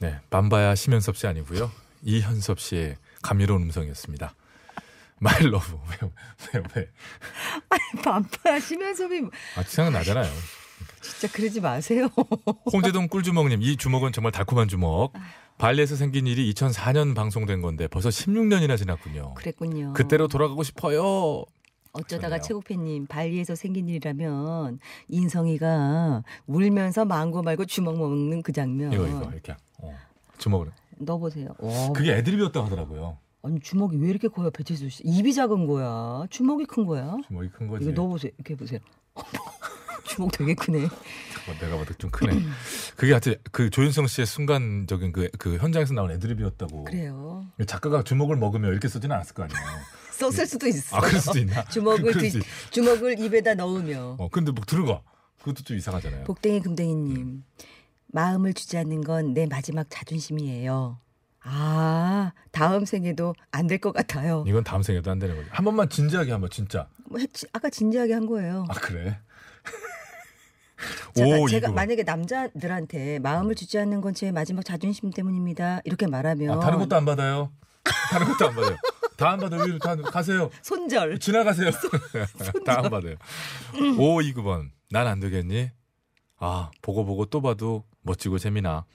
네, 0.04 0.20
밤바야 0.30 0.76
심연섭 0.76 1.16
씨 1.16 1.28
아니고요. 1.28 1.72
이현섭 2.02 2.60
씨의 2.60 2.98
감미로운 3.22 3.62
음성이었습니다. 3.62 4.36
my 5.20 5.44
love 5.44 5.80
왜, 5.90 6.10
왜, 6.54 6.64
왜? 6.76 6.90
반파 8.04 8.60
시면섭이 8.60 9.22
아, 9.56 9.64
생각나잖아요. 9.64 10.30
진짜 11.00 11.34
그러지 11.34 11.62
마세요. 11.62 12.10
홍제동 12.74 13.08
꿀주먹님, 13.08 13.62
이 13.62 13.78
주먹은 13.78 14.12
정말 14.12 14.34
달콤한 14.34 14.68
주먹. 14.68 15.14
발리에서 15.58 15.96
생긴 15.96 16.28
일이 16.28 16.54
2004년 16.54 17.16
방송된 17.16 17.62
건데 17.62 17.88
벌써 17.88 18.10
16년이나 18.10 18.78
지났군요. 18.78 19.36
그랬군요. 19.36 19.94
그때로 19.94 20.28
돌아가고 20.28 20.64
싶어요. 20.64 21.46
어쩌다가 21.94 22.28
그러네요. 22.28 22.42
최국팬님 22.42 23.06
발리에서 23.08 23.56
생긴 23.56 23.88
일이라면 23.88 24.80
인성이가 25.10 26.24
울면서 26.48 27.06
망고 27.06 27.44
말고 27.44 27.66
주먹 27.66 27.98
먹는 27.98 28.42
그 28.42 28.52
장면. 28.52 28.92
이거 28.92 29.08
이거 29.08 29.30
이렇게 29.32 29.56
어, 29.78 29.96
주먹을. 30.38 30.72
넣어보세요. 30.98 31.50
어, 31.60 31.94
그게 31.94 32.14
애드립이었다고 32.16 32.66
하더라고요. 32.66 33.18
아니 33.44 33.60
주먹이 33.60 33.98
왜 33.98 34.10
이렇게 34.10 34.28
커요, 34.28 34.50
배치수 34.50 34.90
씨? 34.90 35.04
입이 35.04 35.34
작은 35.34 35.68
거야. 35.68 36.26
주먹이 36.30 36.66
큰 36.66 36.86
거야. 36.86 37.16
주먹이 37.28 37.50
큰 37.50 37.68
거지. 37.68 37.86
이거 37.86 37.94
넣어보세요. 37.94 38.32
이렇게 38.38 38.54
해보세요. 38.54 38.80
주먹 40.06 40.32
되게 40.32 40.54
크네. 40.54 40.86
어, 40.86 41.60
내가 41.60 41.78
봐도 41.78 41.94
좀 41.96 42.10
크네. 42.10 42.40
그게 42.96 43.12
하여튼 43.12 43.36
그 43.52 43.70
조윤성 43.70 44.08
씨의 44.08 44.26
순간적인 44.26 45.12
그, 45.12 45.30
그 45.38 45.58
현장에서 45.58 45.94
나온 45.94 46.10
애드립이었다고. 46.12 46.86
그래요. 46.86 47.46
작가가 47.68 48.04
주먹을 48.04 48.36
먹으면 48.38 48.72
이렇게 48.72 48.88
쓰지는 48.88 49.16
않았을 49.16 49.36
거 49.36 49.44
아니에요. 49.44 49.62
썼을 50.14 50.46
수도 50.48 50.68
있어. 50.68 50.98
아, 50.98 51.02
그럴 51.02 51.20
수도 51.20 51.40
있나? 51.40 51.64
주먹을 51.70 52.14
뒤, 52.20 52.40
주먹을 52.72 53.20
입에다 53.20 53.56
넣으며. 53.56 54.16
어, 54.20 54.30
근데 54.30 54.52
뭐 54.52 54.64
들어가. 54.66 55.02
그것도 55.40 55.64
좀 55.64 55.76
이상하잖아요. 55.78 56.24
복댕이 56.24 56.62
금댕이님 56.62 57.44
마음을 58.08 58.54
주지 58.54 58.78
않는 58.78 59.04
건 59.04 59.34
내 59.34 59.46
마지막 59.48 59.88
자존심이에요. 59.90 61.00
아 61.46 62.32
다음 62.52 62.86
생에도 62.86 63.36
안 63.52 63.68
될 63.68 63.78
것 63.80 63.92
같아요. 63.92 64.46
이건 64.48 64.64
다음 64.64 64.82
생에도 64.82 65.12
안 65.12 65.20
되는 65.20 65.36
거지. 65.36 65.50
한 65.52 65.66
번만 65.66 65.90
진지하게 65.90 66.32
한번 66.32 66.50
진짜. 66.50 66.88
뭐 67.10 67.20
했지- 67.20 67.48
아까 67.52 67.70
진지하게 67.70 68.14
한 68.14 68.26
거예요. 68.26 68.66
아 68.70 68.74
그래? 68.76 69.20
제가, 71.16 71.38
오, 71.40 71.48
제가. 71.48 71.72
만약에 71.72 72.04
남자들한테 72.04 73.20
마음을 73.20 73.56
주지 73.56 73.78
않는 73.80 74.00
건 74.02 74.14
제 74.14 74.32
마지막 74.32 74.64
자존심 74.64 75.12
때문입니다. 75.12 75.82
이렇게 75.86 76.08
말하면 76.08 76.52
아, 76.58 76.60
다른 76.60 76.80
것도 76.80 76.96
안 76.96 77.04
받아요. 77.06 77.52
다른 78.12 78.28
것도 78.28 78.48
안 78.50 78.56
받아요. 78.56 78.78
다안 79.24 79.40
받아요. 79.40 79.64
위로 79.64 79.80
다 79.80 79.96
가세요. 79.96 80.50
손절. 80.62 81.20
지나가세요. 81.20 81.72
다안 82.66 82.90
받아요. 82.90 83.16
529번. 83.74 84.70
난 84.92 85.08
안 85.08 85.20
되겠니? 85.20 85.72
아, 86.38 86.72
보고 86.82 87.06
보고 87.06 87.26
또 87.26 87.42
봐도 87.42 87.86
멋지고 88.02 88.38
재미나. 88.38 88.86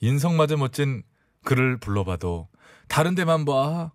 인성마저 0.00 0.56
멋진 0.56 1.02
글을 1.44 1.78
불러봐도 1.78 2.48
다른 2.88 3.14
데만 3.14 3.44
봐. 3.44 3.92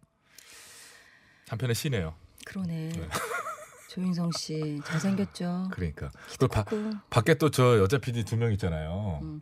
한편의 1.49 1.75
시네요. 1.75 2.15
그러네. 2.45 2.89
네. 2.89 3.09
조인성 3.89 4.31
씨 4.37 4.79
잘생겼죠. 4.85 5.69
그러니까. 5.73 6.11
그 6.39 6.47
바, 6.47 6.63
그 6.63 6.91
밖에 7.09 7.33
또 7.33 7.49
저 7.49 7.77
여자 7.79 7.97
PD 7.97 8.23
두 8.23 8.37
명 8.37 8.53
있잖아요. 8.53 9.19
음. 9.23 9.41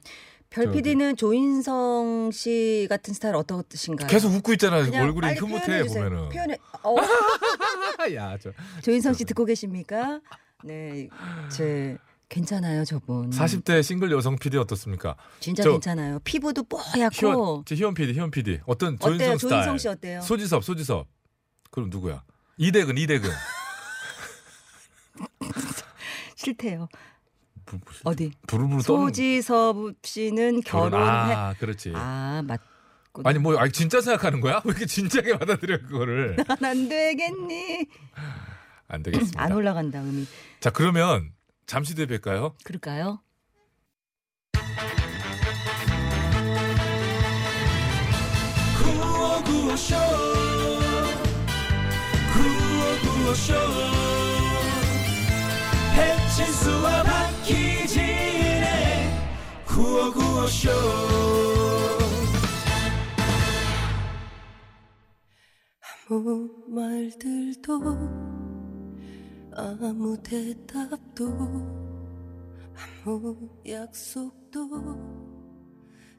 별 0.50 0.66
저기. 0.66 0.78
PD는 0.78 1.16
조인성 1.16 2.32
씨 2.34 2.88
같은 2.90 3.14
스타일 3.14 3.36
어떠신가요? 3.36 4.08
계속 4.08 4.34
웃고 4.34 4.54
있잖아요. 4.54 4.92
얼굴이 5.04 5.34
흐뭇해. 5.36 5.84
보면은. 5.84 6.30
표현해. 6.30 6.58
어, 6.84 6.96
야, 8.16 8.36
저 8.42 8.52
조인성 8.82 9.14
씨 9.14 9.26
듣고 9.26 9.46
계십니까? 9.46 10.20
네, 10.64 11.08
제 11.52 11.98
괜찮아요 12.30 12.84
저분. 12.84 13.30
40대 13.30 13.84
싱글 13.84 14.12
여성 14.12 14.36
PD 14.38 14.58
어떻습니까? 14.58 15.16
진짜 15.40 15.64
저- 15.64 15.72
괜찮아요. 15.72 16.20
피부도 16.24 16.64
뽀얗고 16.64 17.16
희원, 17.16 17.66
제 17.66 17.76
희원 17.76 17.94
PD, 17.94 18.14
희원 18.14 18.32
PD. 18.32 18.60
어떤 18.66 18.96
어때요? 18.96 19.18
조인성 19.18 19.38
스타일? 19.38 19.62
조인성 19.64 19.78
씨 19.78 19.88
어때요? 19.88 20.22
소지섭, 20.22 20.64
소지섭. 20.64 21.08
그럼 21.72 21.90
누구야? 21.92 22.24
이대근, 22.58 22.98
이대근. 22.98 23.30
싫대요. 26.36 26.88
어디? 28.04 28.32
부르부르 28.48 28.82
소지섭 28.82 29.76
씨는 30.04 30.62
결혼. 30.62 30.94
아, 31.02 31.54
그렇지. 31.60 31.92
아 31.96 32.42
맞. 32.46 32.60
아니 33.24 33.40
뭐 33.40 33.58
아니 33.58 33.72
진짜 33.72 34.02
생각하는 34.02 34.40
거야? 34.40 34.62
왜 34.66 34.70
이렇게 34.72 34.86
진지하게 34.86 35.38
받아들여 35.40 35.80
그거를? 35.80 36.38
안 36.64 36.88
되겠니? 36.90 37.88
안 38.88 39.04
되겠습니다. 39.04 39.42
안 39.42 39.52
올라간다 39.52 40.02
음이. 40.02 40.26
자 40.60 40.70
그러면 40.70 41.32
잠시 41.66 41.96
뒤에 41.96 42.06
뵐까요? 42.06 42.54
그럴까요? 42.64 43.22
구호구호쇼 48.78 49.96
구호구호쇼 52.34 53.54
배칠수와 56.40 57.04
박희진의 57.04 58.00
구호구호쇼 59.66 60.70
아무 66.10 66.50
말들도 66.68 67.82
아무 69.56 70.18
대답도 70.24 71.26
아무 73.04 73.50
약속도 73.68 74.70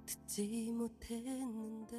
듣지 0.04 0.70
못했는데 0.72 1.96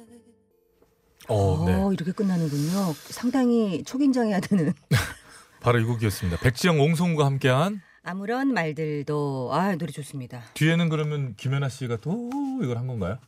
어, 1.28 1.64
네. 1.66 1.74
어, 1.74 1.92
이렇게 1.92 2.12
끝나는군요. 2.12 2.92
상당히 3.10 3.82
초긴장해야 3.84 4.40
되는 4.40 4.72
바로 5.60 5.78
이 5.78 5.84
곡이었습니다. 5.84 6.40
백지영, 6.40 6.80
옹성우가 6.80 7.24
함께한 7.24 7.80
아무런 8.04 8.52
말들도 8.52 9.50
아 9.52 9.74
노래 9.76 9.92
좋습니다. 9.92 10.42
뒤에는 10.54 10.88
그러면 10.88 11.34
김연아 11.36 11.68
씨가 11.68 11.98
또 12.00 12.30
이걸 12.62 12.76
한 12.76 12.86
건가요? 12.86 13.18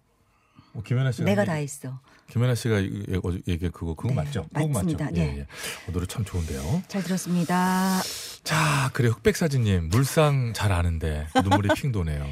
뭐 0.73 0.83
김연아 0.83 1.13
씨가 1.13 1.25
내가 1.25 1.43
한다 1.43 1.55
게- 1.55 1.63
했어. 1.63 2.01
김연아 2.31 2.55
씨가 2.55 2.77
어제 3.23 3.41
얘기 3.47 3.69
그거 3.69 3.95
그거 3.95 4.09
네, 4.09 4.15
맞죠? 4.15 4.47
맞습니다. 4.51 5.05
맞죠? 5.05 5.15
네. 5.17 5.21
예, 5.35 5.39
예. 5.39 5.43
어, 5.89 5.93
노래 5.93 6.07
참 6.07 6.25
좋은데요. 6.25 6.83
잘 6.89 7.03
들었습니다. 7.03 8.01
자, 8.43 8.91
그래 8.95 9.09
흑백사진님 9.09 9.91
물상 9.91 10.53
잘 10.55 10.73
아는데 10.73 11.27
눈물이 11.43 11.69
핑 11.77 11.93
도네요. 11.93 12.27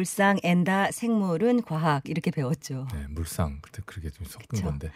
물상 0.00 0.36
엔다 0.42 0.90
생물은 0.92 1.62
과학 1.62 2.06
이렇게 2.06 2.30
배웠죠. 2.30 2.86
네, 2.92 3.06
물상 3.08 3.60
그때 3.62 3.80
그렇게 3.86 4.10
좀 4.10 4.26
섞은 4.26 4.44
그쵸. 4.46 4.64
건데 4.64 4.92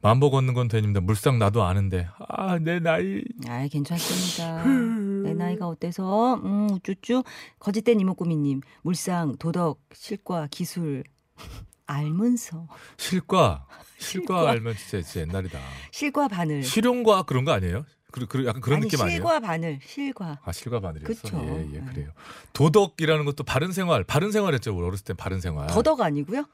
만보 0.00 0.32
걷는 0.32 0.54
건 0.54 0.66
되는데 0.66 0.98
물상 0.98 1.38
나도 1.38 1.62
아는데 1.62 2.08
아 2.18 2.58
내 2.58 2.80
나이 2.80 3.22
아, 3.46 3.68
괜찮습니다. 3.70 4.64
내 5.22 5.34
나이가 5.34 5.68
어때서? 5.68 6.34
음, 6.42 6.68
우쭈쭈. 6.72 7.22
거짓된 7.60 8.00
이목구미님. 8.00 8.62
물상, 8.82 9.36
도덕, 9.38 9.80
실과, 9.92 10.48
기술. 10.50 11.04
알면서. 11.86 12.66
실과 12.96 13.66
실과 14.00 14.34
실과. 14.40 14.50
알면 14.50 14.74
진짜, 14.76 15.00
진짜 15.02 15.20
옛날이다. 15.28 15.60
실과 15.92 16.26
바늘. 16.26 16.64
실용과 16.64 17.22
그런 17.22 17.44
거 17.44 17.52
아니에요? 17.52 17.84
그, 18.10 18.26
그 18.26 18.46
약간 18.46 18.60
그런 18.60 18.78
아니, 18.78 18.88
느낌 18.88 19.00
아니에요? 19.00 19.16
실과 19.18 19.40
바늘. 19.40 19.78
실과. 19.84 20.38
아 20.44 20.52
실과 20.52 20.80
바늘이었어. 20.80 21.22
그쵸. 21.22 21.38
예, 21.42 21.74
예, 21.74 21.78
네. 21.80 21.84
그래요. 21.92 22.10
도덕이라는 22.52 23.24
것도 23.24 23.44
바른 23.44 23.72
생활, 23.72 24.04
바른 24.04 24.30
생활했죠. 24.32 24.76
우리 24.76 24.86
어렸을 24.86 25.04
때 25.04 25.14
바른 25.14 25.40
생활. 25.40 25.66
더덕 25.68 26.00
아니고요? 26.00 26.44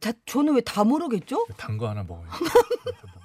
다, 0.00 0.10
저는 0.26 0.54
왜 0.54 0.60
다 0.62 0.84
모르겠죠? 0.84 1.46
단 1.56 1.76
거 1.78 1.88
하나 1.88 2.02
먹어요. 2.02 2.26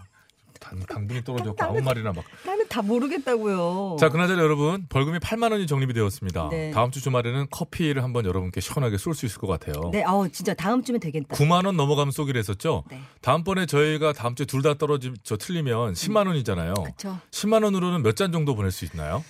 당, 0.79 0.85
당분이 0.87 1.23
떨어졌고 1.23 1.63
아무 1.63 1.81
말이나 1.81 2.11
막. 2.13 2.23
나는 2.45 2.67
다 2.67 2.81
모르겠다고요. 2.81 3.97
자, 3.99 4.09
그나저나 4.09 4.41
여러분 4.41 4.85
벌금이 4.89 5.19
8만 5.19 5.51
원이 5.51 5.67
정립이 5.67 5.93
되었습니다. 5.93 6.49
네. 6.49 6.71
다음 6.71 6.91
주 6.91 7.01
주말에는 7.01 7.47
커피를 7.49 8.03
한번 8.03 8.25
여러분께 8.25 8.61
시원하게 8.61 8.97
쏠 8.97 9.13
수 9.13 9.25
있을 9.25 9.39
것 9.39 9.47
같아요. 9.47 9.89
네, 9.91 10.03
아우 10.03 10.29
진짜 10.29 10.53
다음 10.53 10.83
주면 10.83 10.99
되겠다. 10.99 11.35
9만 11.35 11.65
원 11.65 11.75
넘어가면 11.77 12.11
쏘기로 12.11 12.37
했었죠. 12.37 12.83
네. 12.91 12.99
다음번에 13.21 13.65
저희가 13.65 14.13
다음 14.13 14.35
주에 14.35 14.45
둘 14.45 14.61
다 14.61 14.73
떨어지 14.73 15.13
저 15.23 15.37
틀리면 15.37 15.93
10만 15.93 16.27
원이잖아요. 16.27 16.73
그렇죠. 16.73 17.19
10만 17.31 17.63
원으로는 17.63 18.03
몇 18.03 18.15
잔 18.15 18.31
정도 18.31 18.55
보낼 18.55 18.71
수 18.71 18.85
있나요? 18.85 19.23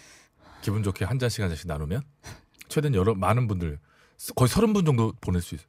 기분 0.62 0.82
좋게 0.84 1.06
한 1.06 1.20
잔씩 1.20 1.42
한 1.42 1.50
잔씩 1.50 1.68
나누면 1.68 2.02
최대한 2.70 2.96
여러 2.96 3.14
많은 3.14 3.48
분들 3.48 3.78
거의 4.36 4.50
30분 4.50 4.86
정도 4.86 5.14
보낼 5.22 5.42
수 5.42 5.56
있어요. 5.56 5.68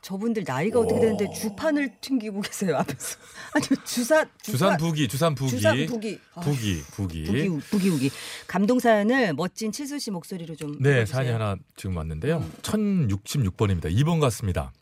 저분들 0.00 0.44
나이가 0.46 0.80
어떻게 0.80 1.00
되는데 1.00 1.30
주판을 1.32 2.00
튕기고 2.00 2.40
계세요 2.40 2.76
앞에서. 2.76 3.18
아니 3.54 3.66
주사 3.84 4.24
주산 4.42 4.76
부기, 4.76 5.08
주산 5.08 5.34
부기. 5.34 5.50
주산 5.50 5.86
부기. 5.86 6.18
아, 6.34 6.40
부기, 6.40 6.82
부기. 6.92 7.24
부기 7.24 7.48
부기 7.70 7.88
우기 7.90 8.10
감동 8.46 8.78
사연을 8.78 9.34
멋진 9.34 9.72
칠수 9.72 9.98
씨 9.98 10.10
목소리로 10.10 10.54
좀 10.56 10.76
네, 10.80 10.98
읽어주세요. 10.98 11.06
사연이 11.06 11.30
하나 11.32 11.56
지금 11.76 11.96
왔는데요. 11.96 12.38
음. 12.38 12.52
1066번입니다. 12.62 13.92
2번 13.92 14.20
같습니다. 14.20 14.72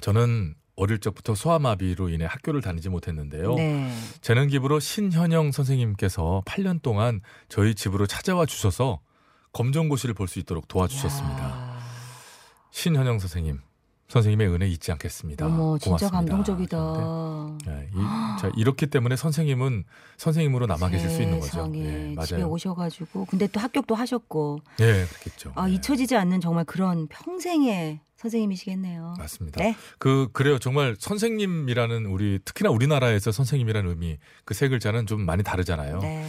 저는 0.00 0.54
어릴 0.76 0.98
적부터 1.00 1.34
소아마비로 1.34 2.08
인해 2.08 2.24
학교를 2.24 2.60
다니지 2.60 2.88
못했는데요. 2.88 3.54
네. 3.56 3.92
재능 4.20 4.46
기부로 4.46 4.78
신현영 4.78 5.50
선생님께서 5.52 6.42
8년 6.46 6.80
동안 6.82 7.20
저희 7.48 7.74
집으로 7.74 8.06
찾아와 8.06 8.46
주셔서 8.46 9.00
검정고시를 9.52 10.14
볼 10.14 10.28
수 10.28 10.38
있도록 10.38 10.68
도와주셨습니다. 10.68 11.42
야, 11.42 11.78
신현영 12.70 13.18
선생님, 13.18 13.58
선생님의 14.08 14.48
은혜 14.48 14.66
잊지 14.66 14.90
않겠습니다. 14.92 15.46
어머 15.46 15.76
진짜. 15.78 16.08
감동적이다. 16.08 16.78
네, 17.66 17.90
이, 17.94 17.96
자, 18.40 18.50
이렇기 18.56 18.86
때문에 18.86 19.16
선생님은 19.16 19.84
선생님으로 20.16 20.66
남아 20.66 20.88
계실 20.88 21.10
수 21.10 21.20
있는 21.22 21.40
거죠. 21.40 21.66
네, 21.66 22.14
집에 22.24 22.36
맞아요. 22.38 22.48
오셔가지고 22.50 23.26
근데 23.26 23.46
또 23.48 23.60
합격도 23.60 23.94
하셨고 23.94 24.60
네, 24.78 25.04
그렇겠죠. 25.06 25.52
아 25.54 25.66
네, 25.66 25.74
잊혀지지 25.74 26.16
않는 26.16 26.40
정말 26.40 26.64
그런 26.64 27.06
평생의 27.08 28.00
선생님이시겠네요. 28.16 29.14
맞습니다. 29.18 29.62
네. 29.62 29.76
그 29.98 30.28
그래요. 30.32 30.58
정말 30.58 30.96
선생님이라는 30.98 32.06
우리 32.06 32.40
특히나 32.44 32.70
우리나라에서 32.70 33.30
선생님이라는 33.30 33.90
의미 33.90 34.18
그 34.46 34.54
세 34.54 34.68
글자는 34.68 35.06
좀 35.06 35.20
많이 35.20 35.42
다르잖아요. 35.44 36.00
네. 36.00 36.26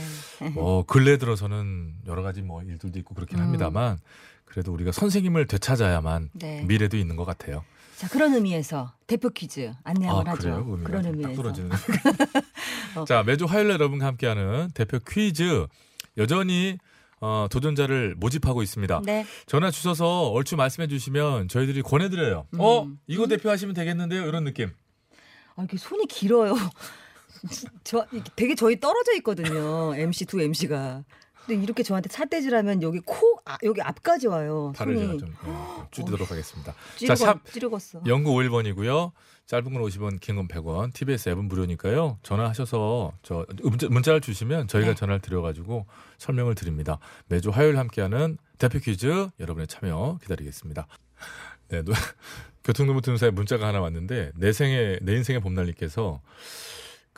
뭐 0.53 0.83
근래 0.83 1.17
들어서는 1.17 1.93
여러 2.05 2.21
가지 2.23 2.41
뭐 2.41 2.61
일들도 2.61 2.99
있고 2.99 3.15
그렇긴 3.15 3.39
음. 3.39 3.43
합니다만 3.45 3.97
그래도 4.45 4.71
우리가 4.73 4.91
선생님을 4.91 5.47
되찾아야만 5.47 6.29
네. 6.33 6.63
미래도 6.67 6.95
있는 6.97 7.15
것 7.15 7.25
같아요. 7.25 7.63
자 7.99 8.07
그런 8.07 8.33
의미에서 8.33 8.93
대표 9.07 9.29
퀴즈 9.29 9.73
안내 9.83 10.07
아, 10.07 10.19
한번 10.19 10.27
하죠. 10.29 10.65
그래요? 10.65 10.83
그런 10.85 11.03
좀 11.03 11.19
의미에서. 11.19 11.41
어. 12.95 13.03
자 13.03 13.23
매주 13.23 13.43
화요일 13.43 13.69
여러분과 13.71 14.05
함께하는 14.05 14.69
대표 14.73 14.99
퀴즈 14.99 15.67
여전히 16.15 16.77
어, 17.19 17.47
도전자를 17.51 18.15
모집하고 18.15 18.63
있습니다. 18.63 19.01
네. 19.03 19.25
전화 19.47 19.69
주셔서 19.69 20.29
얼추 20.29 20.55
말씀해 20.55 20.87
주시면 20.87 21.49
저희들이 21.49 21.81
권해드려요. 21.81 22.47
음. 22.53 22.59
어 22.61 22.87
이거 23.07 23.27
대표하시면 23.27 23.75
되겠는데요 23.75 24.25
이런 24.27 24.45
느낌. 24.45 24.71
아, 25.57 25.63
이게 25.65 25.75
손이 25.75 26.05
길어요. 26.07 26.55
저 27.83 28.07
되게 28.37 28.55
저희 28.55 28.79
떨어져 28.79 29.13
있거든요. 29.17 29.93
MC 29.99 30.25
두 30.25 30.39
MC가. 30.39 31.03
근데 31.49 31.63
이렇게 31.63 31.81
저한테 31.81 32.09
삿대질하면 32.09 32.83
여기 32.83 32.99
코 32.99 33.39
아, 33.43 33.57
여기 33.63 33.81
앞까지 33.81 34.27
와요. 34.27 34.71
발을 34.75 34.95
제가 34.95 35.07
손이 35.07 35.19
좀 35.19 35.35
어, 35.45 35.87
줄이도록 35.89 36.29
하겠습니다. 36.29 36.75
찌르고, 36.95 37.15
자, 37.15 37.25
샵 37.25 37.51
찌르겠어. 37.51 38.01
0951번이고요. 38.03 39.11
짧은 39.47 39.73
건 39.73 39.81
50원, 39.81 40.19
긴 40.19 40.35
건 40.35 40.47
100원. 40.47 40.93
TBS 40.93 41.29
앱은 41.29 41.45
무료니까요. 41.45 42.19
전화하셔서 42.21 43.13
저 43.23 43.47
문자, 43.63 43.87
문자 43.89 44.11
를 44.11 44.21
주시면 44.21 44.67
저희가 44.67 44.89
네. 44.89 44.95
전화를 44.95 45.21
드려가지고 45.21 45.87
설명을 46.19 46.53
드립니다. 46.53 46.99
매주 47.29 47.49
화요일 47.49 47.79
함께하는 47.79 48.37
대표 48.59 48.77
퀴즈 48.77 49.29
여러분의 49.39 49.65
참여 49.67 50.19
기다리겠습니다. 50.21 50.85
네, 51.69 51.81
노, 51.81 51.93
교통노무팀사에 52.63 53.31
문자가 53.31 53.67
하나 53.69 53.81
왔는데 53.81 54.33
내 54.35 54.53
생의 54.53 54.99
내 55.01 55.13
인생의 55.15 55.41
봄날님께서 55.41 56.21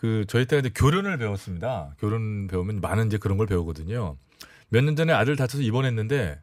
그 0.01 0.25
저희 0.27 0.47
때가 0.47 0.61
이제 0.61 0.71
교련을 0.73 1.17
배웠습니다. 1.19 1.93
교련 1.99 2.47
배우면 2.47 2.81
많은 2.81 3.05
이제 3.07 3.17
그런 3.19 3.37
걸 3.37 3.45
배우거든요. 3.45 4.17
몇 4.69 4.83
년 4.83 4.95
전에 4.95 5.13
아들 5.13 5.35
다쳐서 5.35 5.61
입원했는데 5.61 6.41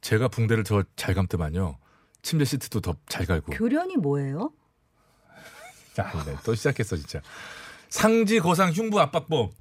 제가 0.00 0.26
붕대를 0.26 0.64
더잘 0.64 1.14
감더만요. 1.14 1.78
침대 2.22 2.44
시트도 2.44 2.80
더 2.80 2.96
잘 3.08 3.26
갈고. 3.26 3.52
교련이 3.52 3.96
뭐예요? 3.96 4.50
자, 5.94 6.10
네, 6.26 6.34
또 6.44 6.54
시작했어 6.56 6.96
진짜. 6.96 7.20
상지 7.90 8.40
고상 8.40 8.72
흉부 8.72 9.00
압박법. 9.00 9.52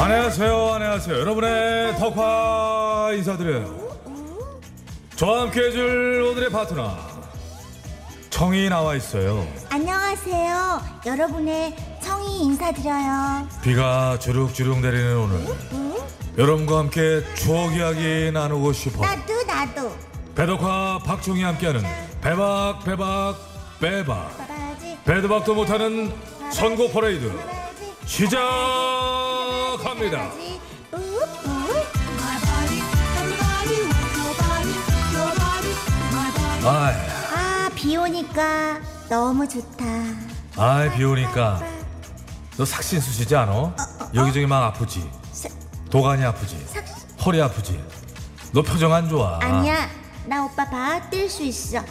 안녕하세요, 0.00 0.72
안녕하세요. 0.74 1.18
여러분의 1.18 1.96
덕화 1.96 2.97
인사드려요. 3.14 3.88
저와 5.16 5.42
함께 5.42 5.60
해줄 5.66 6.22
오늘의 6.30 6.50
파트너 6.50 6.96
청이 8.30 8.68
나와 8.68 8.94
있어요. 8.94 9.46
안녕하세요. 9.70 10.80
여러분의 11.06 11.74
청이 12.02 12.44
인사드려요. 12.44 13.48
비가 13.62 14.18
주룩주룩 14.18 14.78
내리는 14.80 15.16
오늘 15.16 15.44
여러분과 16.38 16.78
함께 16.78 17.22
추억 17.34 17.74
이야기 17.74 18.30
나누고 18.32 18.72
싶어. 18.72 19.04
나도 19.04 19.42
나도. 19.44 19.96
배덕화 20.36 21.00
박종이 21.04 21.42
함께하는 21.42 21.82
배박 22.20 22.84
배박 22.84 23.36
배박 23.80 24.30
배드박도 25.04 25.54
못하는 25.54 26.12
선고 26.52 26.88
퍼레이드 26.90 27.32
시작합니다. 28.06 28.48
바바지 30.30 30.60
아이, 36.68 36.94
아, 37.34 37.70
비 37.74 37.96
오니까 37.96 38.80
너무 39.08 39.48
좋다. 39.48 39.84
아이 40.56 40.90
비 40.94 41.04
오니까 41.04 41.62
너 42.56 42.64
삭신수시지 42.64 43.34
않아? 43.36 43.74
여기저기 44.14 44.46
막 44.46 44.64
아프지? 44.64 45.08
사- 45.32 45.48
도가니 45.90 46.24
아프지? 46.24 46.62
삭 46.68 46.84
허리 47.24 47.40
아프지? 47.40 47.82
너 48.52 48.62
표정 48.62 48.92
안 48.92 49.08
좋아. 49.08 49.38
아니야. 49.42 49.88
나 50.26 50.44
오빠 50.44 50.68
봐. 50.68 51.00
뛸 51.10 51.28
수 51.28 51.42
있어. 51.44 51.82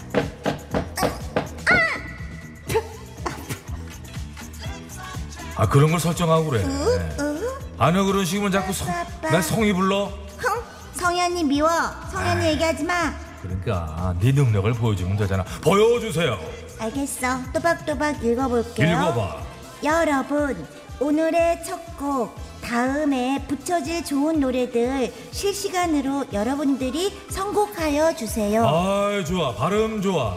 아 5.56 5.68
그런 5.68 5.90
걸 5.92 6.00
설정하고 6.00 6.50
그래. 6.50 6.64
우. 6.64 7.48
아너 7.80 8.04
그런 8.06 8.26
식이면 8.26 8.52
자꾸 8.52 8.74
성. 8.74 8.88
날 9.22 9.42
성이 9.42 9.74
불러. 9.74 10.06
흥. 10.38 10.62
성현이 10.94 11.44
미워. 11.46 11.70
성현이 12.12 12.46
얘기하지 12.48 12.84
마. 12.84 13.14
그러니까 13.48 14.16
네 14.20 14.32
능력을 14.32 14.72
보여주면 14.74 15.18
되잖아. 15.18 15.44
보여주세요. 15.62 16.38
알겠어. 16.80 17.52
또박또박 17.54 18.24
읽어볼게요. 18.24 18.88
읽어봐. 18.88 19.42
여러분, 19.84 20.68
오늘의 21.00 21.64
첫 21.64 21.80
곡, 21.98 22.36
다음에 22.62 23.44
붙여질 23.48 24.04
좋은 24.04 24.40
노래들 24.40 25.14
실시간으로 25.32 26.26
여러분들이 26.34 27.12
선곡하여 27.30 28.16
주세요. 28.16 28.66
아이 28.68 29.24
좋아 29.24 29.54
발음 29.56 30.02
좋아 30.02 30.36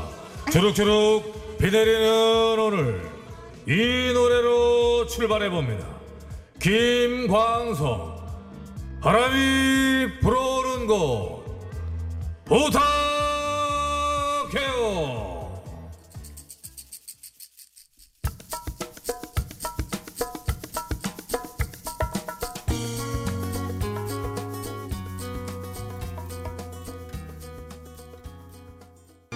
주룩주룩 0.53 1.59
비 1.59 1.71
내리는 1.71 2.59
오늘 2.59 3.11
이 3.67 4.13
노래로 4.13 5.07
출발해 5.07 5.51
봅니다 5.51 5.87
김광석 6.61 8.21
바람이 9.03 10.21
불어오는 10.21 10.87
곳 10.87 11.40
부탁해요. 12.51 12.81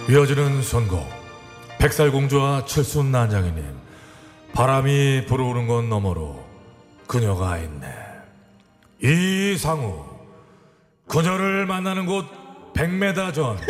이어지는 0.09 0.61
선곡. 0.61 1.07
백살공주와 1.79 2.65
철순 2.65 3.11
난장이님 3.13 3.63
바람이 4.51 5.25
불어오는 5.27 5.67
건 5.67 5.87
너머로 5.87 6.45
그녀가 7.07 7.57
있네. 7.59 7.87
이상우. 9.01 10.03
그녀를 11.07 11.65
만나는 11.65 12.07
곳 12.07 12.25
100m 12.75 13.33
전 13.33 13.57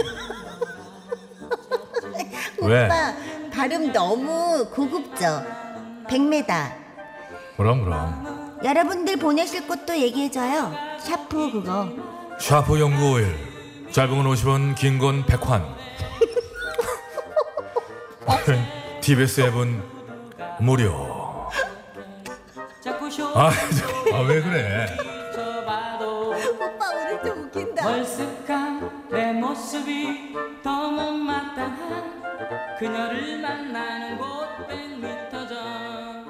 왜? 2.62 2.86
오빠 2.86 3.13
발음 3.52 3.91
너무 3.94 4.68
고급져. 4.74 5.44
100m. 6.08 6.72
그럼 7.58 7.84
그럼 7.86 8.60
여러분들 8.63 9.18
보내실 9.18 9.68
것도 9.68 9.96
얘기해줘요. 9.98 10.74
샤프 11.00 11.52
그거. 11.52 11.89
샤프 12.39 12.80
연구 12.80 13.12
오일 13.13 13.38
짧은 13.91 14.10
건 14.24 14.26
50원 14.34 14.76
긴 14.76 15.00
건 15.00 15.24
100환 15.26 15.63
TBS 19.02 19.41
앱은 19.48 19.82
무료 20.60 21.48
아왜 24.13 24.41
그래 24.41 24.98
오빠 26.60 26.89
오늘 26.89 27.22
좀 27.24 27.44
웃긴다. 27.46 27.84
모습이 29.86 30.34
더 30.63 30.89
못마땅한 30.89 32.24
그녀를 32.80 33.39
만나는 33.39 34.17
곳 34.17 34.26
100m 34.67 35.32
전 35.48 36.26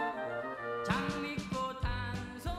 장미꽃 0.86 1.78
한 1.82 2.15
송이 2.44 2.56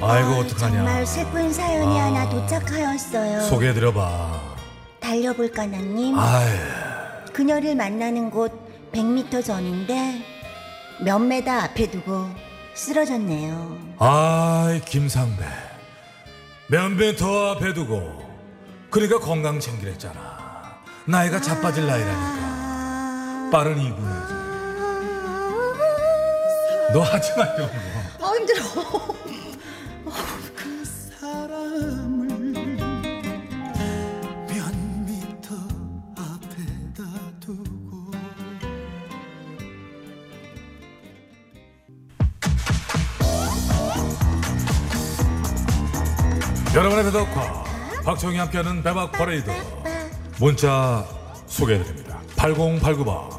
아이고 0.00 0.30
어떡하냐 0.40 0.76
정말 0.76 1.04
슬픈 1.06 1.52
사연이 1.52 2.00
아. 2.00 2.04
하나 2.06 2.28
도착하였어요. 2.30 3.40
소개해드려봐 3.42 4.40
달려볼까 5.00 5.66
나님? 5.66 6.16
아이 6.16 6.48
그녀를 7.32 7.74
만나는 7.74 8.30
곳 8.30 8.52
100m 8.92 9.44
전인데 9.44 10.24
몇 11.04 11.18
메다 11.18 11.64
앞에 11.64 11.90
두고 11.90 12.49
쓰러졌네요. 12.80 13.78
아이 13.98 14.80
김상배. 14.80 15.44
몇배 16.68 17.14
더 17.16 17.50
앞에 17.50 17.74
두고 17.74 18.26
그러니까 18.90 19.18
건강 19.18 19.60
챙기랬잖아. 19.60 20.80
나이가 21.04 21.40
자빠질 21.40 21.86
나이라니까. 21.86 22.18
아... 22.22 23.50
빠른 23.52 23.78
이군이지. 23.78 24.40
너 26.94 27.02
하지 27.02 27.36
마 27.36 27.44
이런 27.44 27.68
거 27.68 28.00
아 28.22 28.34
힘들어. 28.34 28.64
여러분의 46.80 47.04
배덕화 47.04 47.64
박정희 48.06 48.38
함께하는 48.38 48.82
배박 48.82 49.12
퍼레이드 49.12 49.50
문자 50.38 51.04
소개해드립니다 51.46 52.18
8089번 52.36 53.38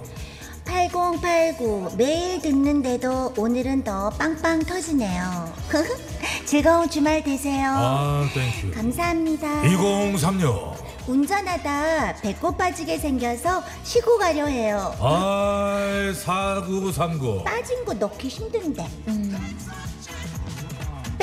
8089 0.64 1.96
매일 1.98 2.40
듣는데도 2.40 3.34
오늘은 3.36 3.84
더 3.84 4.12
빵빵 4.12 4.60
터지네요. 4.60 5.52
즐거운 6.46 6.88
주말 6.88 7.24
되세요. 7.24 7.72
아 7.74 8.30
thank 8.32 8.59
you 8.59 8.76
감사합니다. 8.76 9.64
2036 9.66 10.76
운전하다 11.08 12.18
배꼽 12.22 12.56
빠지게 12.58 13.00
생겨서 13.00 13.64
쉬고 13.84 14.20
가려 14.20 14.46
해요. 14.46 14.94
아이 15.02 16.14
4939 16.14 17.44
빠진 17.44 17.84
거 17.86 17.94
넣기 17.96 18.28
힘든데. 18.28 18.88
음. 19.08 19.58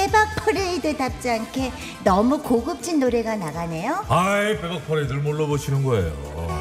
빼박 0.08 0.34
퍼레이드 0.36 0.96
답지 0.96 1.28
않게 1.30 1.70
너무 2.02 2.42
고급진 2.42 2.98
노래가 2.98 3.36
나가네요. 3.36 4.04
아이 4.08 4.58
배박 4.58 4.86
퍼레이드를 4.88 5.20
뭘로 5.20 5.46
보시는 5.46 5.84
거예요? 5.84 6.58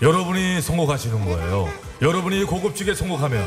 여러분이 0.00 0.62
선곡하시는 0.62 1.24
거예요. 1.26 1.68
여러분이 2.00 2.44
고급지게 2.44 2.94
선곡하면 2.94 3.46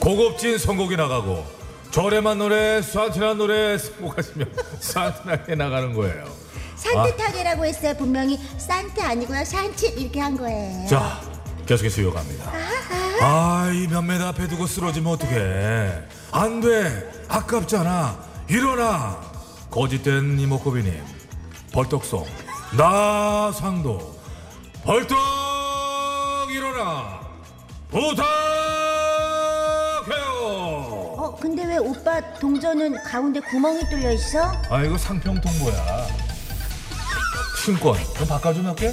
고급진 0.00 0.56
선곡이 0.56 0.96
나가고 0.96 1.44
저렴한 1.90 2.38
노래 2.38 2.80
싼티난 2.80 3.36
노래 3.36 3.76
선곡하시면 3.76 4.50
싼티나게 4.80 5.54
나가는 5.56 5.92
거예요. 5.92 6.24
산뜻하게라고 6.76 7.66
했어요. 7.66 7.94
분명히 7.98 8.38
산트 8.56 8.98
아니고요. 9.02 9.44
산트 9.44 9.86
이렇게 9.98 10.20
한 10.20 10.38
거예요. 10.38 10.86
자 10.88 11.20
계속해서 11.66 12.00
이어갑니다. 12.00 12.50
아이 13.20 13.86
몇몇 13.88 14.22
앞에 14.22 14.48
두고 14.48 14.66
쓰러지면 14.66 15.12
어떡해? 15.12 15.92
안 16.32 16.60
돼. 16.62 17.10
아깝잖아 17.28 18.29
일어나 18.50 19.20
거짓된 19.70 20.40
이목구비님 20.40 20.92
벌떡송 21.72 22.26
나상도 22.76 24.18
벌떡 24.82 25.16
일어나 26.50 27.20
부탁해요 27.88 28.24
어, 31.16 31.36
근데 31.40 31.64
왜 31.64 31.76
오빠 31.78 32.20
동전은 32.34 33.04
가운데 33.04 33.38
구멍이 33.38 33.88
뚫려 33.88 34.10
있어? 34.14 34.52
아 34.68 34.82
이거 34.82 34.98
상평 34.98 35.40
통보야 35.40 36.08
신권 37.64 37.96
그럼 38.14 38.28
바꿔주면 38.28 38.70
할게 38.70 38.92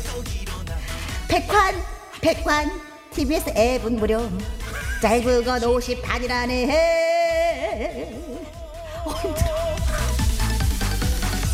백환, 1.27 1.75
백환. 2.21 2.87
TBS 3.11 3.49
앱은 3.57 3.95
무료. 3.97 4.29
짧은 5.01 5.43
건 5.43 5.59
50판이라네 5.59 6.49
해. 6.51 8.36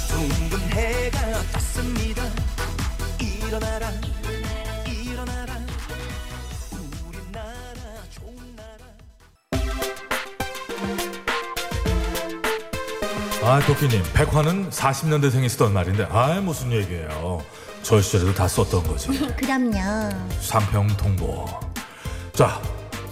둥근 0.10 0.60
해가 0.72 1.20
떴습니다 1.54 2.24
일어나라 3.20 3.92
일어나라 4.88 5.54
우리 6.72 7.18
나라 7.32 7.82
좋은 8.10 8.56
나라 8.56 8.86
아, 13.44 13.60
도끼님, 13.66 14.02
백화는 14.14 14.70
40년대생이 14.70 15.50
쓰던 15.50 15.74
말인데, 15.74 16.08
아, 16.10 16.40
무슨 16.40 16.72
얘기예요. 16.72 17.44
저 17.82 18.02
시절에도 18.02 18.34
다 18.34 18.48
썼던 18.48 18.84
거지. 18.88 19.10
그럼요. 19.36 20.10
삼평통보. 20.40 21.46
자, 22.32 22.62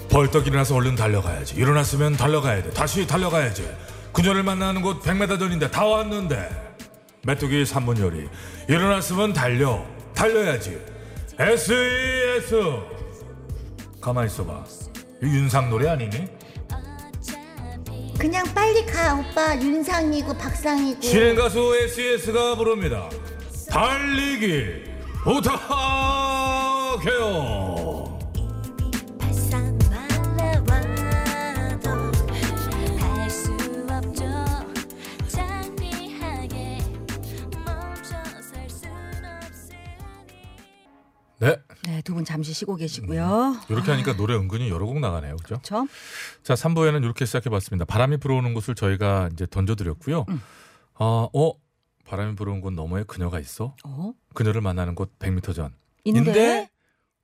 벌떡 0.09 0.47
일어나서 0.47 0.75
얼른 0.75 0.95
달려가야지. 0.95 1.55
일어났으면 1.55 2.15
달려가야 2.15 2.63
돼. 2.63 2.69
다시 2.71 3.05
달려가야지. 3.05 3.69
그녀를 4.13 4.43
만나는 4.43 4.81
곳 4.81 5.01
100m 5.01 5.39
전인데 5.39 5.71
다 5.71 5.85
왔는데. 5.85 6.49
메뚜기 7.23 7.63
3분 7.63 7.99
요리. 7.99 8.27
일어났으면 8.67 9.33
달려. 9.33 9.85
달려야지. 10.13 10.79
SES. 11.39 12.55
가만히 14.01 14.27
있어봐. 14.27 14.63
이 15.23 15.25
윤상 15.25 15.69
노래 15.69 15.89
아니니? 15.89 16.25
그냥 18.17 18.43
빨리 18.53 18.85
가, 18.85 19.15
오빠. 19.15 19.55
윤상이고 19.55 20.37
박상이고. 20.37 20.99
진행 21.01 21.35
가수 21.35 21.75
SES가 21.83 22.55
부릅니다. 22.55 23.09
달리기 23.69 24.83
부탁해요. 25.23 25.61
네, 42.01 42.03
네, 42.03 42.03
두 42.03 42.13
분 42.15 42.25
잠시 42.25 42.51
쉬고 42.53 42.75
계시고요. 42.75 43.57
이렇게 43.69 43.91
하니까 43.91 44.15
노래 44.15 44.33
은근히 44.35 44.69
여러 44.69 44.85
곡 44.85 44.99
나가네요, 44.99 45.37
그죠? 45.37 45.61
그렇죠? 45.61 45.87
자, 46.43 46.55
3부에는 46.55 47.03
이렇게 47.03 47.25
시작해 47.25 47.49
봤습니다. 47.49 47.85
바람이 47.85 48.17
불어오는 48.17 48.53
곳을 48.55 48.73
저희가 48.75 49.29
이제 49.33 49.45
던져 49.49 49.75
드렸고요. 49.75 50.25
음. 50.29 50.41
어, 50.95 51.29
어, 51.33 51.53
바람이 52.05 52.35
불어오는 52.35 52.61
곳 52.61 52.73
너머에 52.73 53.03
그녀가 53.03 53.39
있어. 53.39 53.75
어? 53.85 54.13
그녀를 54.33 54.61
만나는 54.61 54.95
곳 54.95 55.17
100m 55.19 55.53
전. 55.55 55.73
인데 56.03 56.69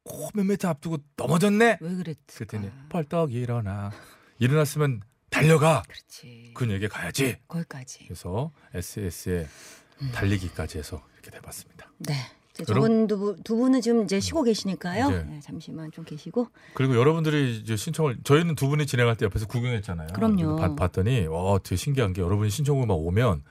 꼭몇 0.03 0.45
미터 0.45 0.69
앞두고 0.69 0.99
넘어졌네. 1.17 1.79
왜 1.81 1.95
그랬을까? 1.95 2.17
그랬더니 2.37 2.71
벌떡 2.89 3.33
일어나. 3.33 3.91
일어났으면 4.39 5.01
달려가. 5.29 5.83
그렇지. 5.87 6.51
그녀에게 6.55 6.87
가야지. 6.87 7.37
거기까지. 7.47 8.05
그래서 8.05 8.51
SS의 8.73 9.47
달리기까지 10.13 10.77
해서 10.77 11.03
이렇게 11.15 11.31
돼봤습니다. 11.31 11.91
네. 11.97 12.13
저분 12.65 13.07
두, 13.07 13.17
분- 13.17 13.43
두 13.43 13.55
분은 13.55 13.81
지금 13.81 14.03
이제 14.03 14.19
쉬고 14.19 14.43
계시니까요. 14.43 15.09
네. 15.09 15.23
네, 15.29 15.39
잠시만 15.41 15.91
좀 15.91 16.03
계시고. 16.05 16.47
그리고 16.73 16.95
여러분들이 16.95 17.57
이제 17.57 17.75
신청을 17.75 18.17
저희는 18.23 18.55
두 18.55 18.67
분이 18.67 18.85
진행할 18.85 19.15
때 19.15 19.25
옆에서 19.25 19.45
구경했잖아요. 19.47 20.07
그럼요. 20.13 20.55
봤, 20.57 20.75
봤더니 20.75 21.27
와 21.27 21.59
되게 21.63 21.75
신기한 21.75 22.13
게 22.13 22.21
여러분이 22.21 22.49
신청곡만 22.49 22.95
오면 22.97 23.43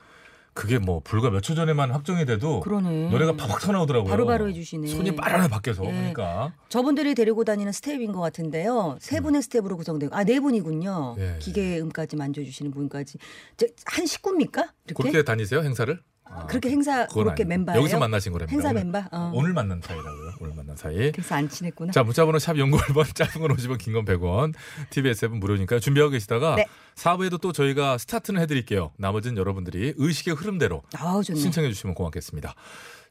그게 0.53 0.79
뭐 0.79 1.01
불과 1.03 1.29
몇 1.29 1.41
초 1.41 1.53
전에만 1.53 1.91
확정이 1.91 2.25
돼도 2.25 2.61
그러네. 2.61 3.11
노래가 3.11 3.33
팍팍 3.33 3.59
튀어나오더라고요. 3.61 4.09
바로바로 4.09 4.49
해주시네. 4.49 4.87
손이 4.87 5.15
빠르네 5.15 5.49
밖에서 5.49 5.85
예. 5.85 5.91
그러니까. 5.91 6.51
저분들이 6.69 7.13
데리고 7.13 7.43
다니는 7.43 7.71
스태프인 7.71 8.11
것 8.11 8.21
같은데요. 8.21 8.97
세 8.99 9.19
분의 9.21 9.43
스태프로 9.43 9.77
구성되고 9.77 10.15
아 10.15 10.23
네 10.23 10.39
분이군요. 10.39 11.15
예. 11.19 11.35
기계음까지 11.39 12.15
만져주시는 12.15 12.71
분까지 12.71 13.19
저, 13.57 13.67
한 13.85 14.07
식구입니까? 14.07 14.73
이렇게 14.87 15.03
그렇게 15.03 15.23
다니세요 15.23 15.61
행사를? 15.61 15.99
아, 16.29 16.45
그렇게 16.47 16.69
행사 16.69 17.07
그렇게. 17.07 17.43
멤버예요? 17.45 17.79
여기서 17.79 17.99
만나신 17.99 18.31
거랍니다. 18.33 18.53
행사 18.53 18.69
오늘. 18.69 18.83
멤버? 18.83 19.03
어. 19.11 19.31
오늘 19.33 19.53
만난 19.53 19.81
사이라고요. 19.81 20.31
오늘 20.39 20.53
만난 20.55 20.75
사이. 20.75 21.11
그래서 21.11 21.35
안 21.35 21.49
친했구나. 21.49 21.91
자 21.91 22.03
문자번호 22.03 22.39
샵 22.39 22.57
연구 22.57 22.77
1번 22.77 23.05
짧은 23.15 23.41
건 23.41 23.55
50원 23.55 23.77
긴 23.77 23.93
건 23.93 24.05
100원 24.05 24.53
TBS 24.91 25.25
앱은 25.25 25.39
무료니까 25.39 25.79
준비하고 25.79 26.11
계시다가 26.11 26.55
네. 26.55 26.65
4부에도 26.95 27.39
또 27.41 27.51
저희가 27.51 27.97
스타트는 27.97 28.41
해드릴게요. 28.41 28.91
나머지는 28.97 29.37
여러분들이 29.37 29.93
의식의 29.97 30.35
흐름대로 30.35 30.83
아우 30.97 31.23
좋네. 31.23 31.39
신청해 31.39 31.69
주시면 31.69 31.95
고맙겠습니다. 31.95 32.53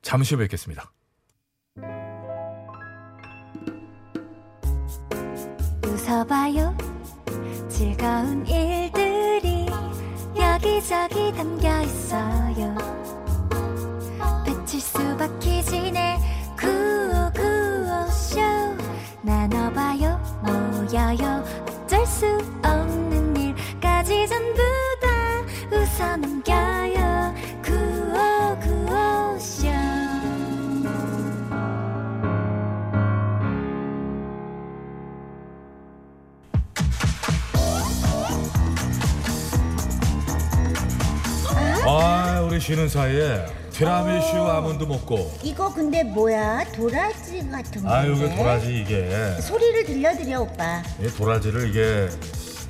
잠시 0.03 0.35
후에 0.35 0.45
뵙겠습니다. 0.45 0.93
웃어봐요 5.85 6.77
즐거운 7.69 8.47
일들이 8.47 9.67
여기저기 10.39 11.33
담겨 11.33 11.83
있어요 11.83 12.77
배칠수 14.77 15.17
박희진의 15.17 16.19
구호구호쇼. 16.59 18.41
나눠봐요 19.23 20.21
모여요. 20.43 21.43
어쩔 21.87 22.07
수 22.07 22.27
없는 22.63 23.35
일까지 23.37 24.29
전부 24.29 24.61
다 25.01 25.41
웃어 25.73 26.17
넘겨요. 26.19 27.35
구호구호쇼. 27.65 29.69
아 41.89 42.43
우리 42.47 42.61
쉬는 42.61 42.89
사이에 42.91 43.47
티라미슈 43.77 44.37
아몬드 44.37 44.85
먹고 44.85 45.33
이거 45.43 45.73
근데 45.73 46.03
뭐야? 46.03 46.65
도라지 46.73 47.47
같은 47.51 47.83
건데. 47.83 47.89
아 47.89 48.05
이게 48.07 48.35
도라지 48.35 48.75
이게 48.81 49.41
소리를 49.43 49.85
들려드려 49.85 50.41
오빠. 50.41 50.83
이 50.99 51.07
도라지를 51.09 51.69
이게 51.69 52.09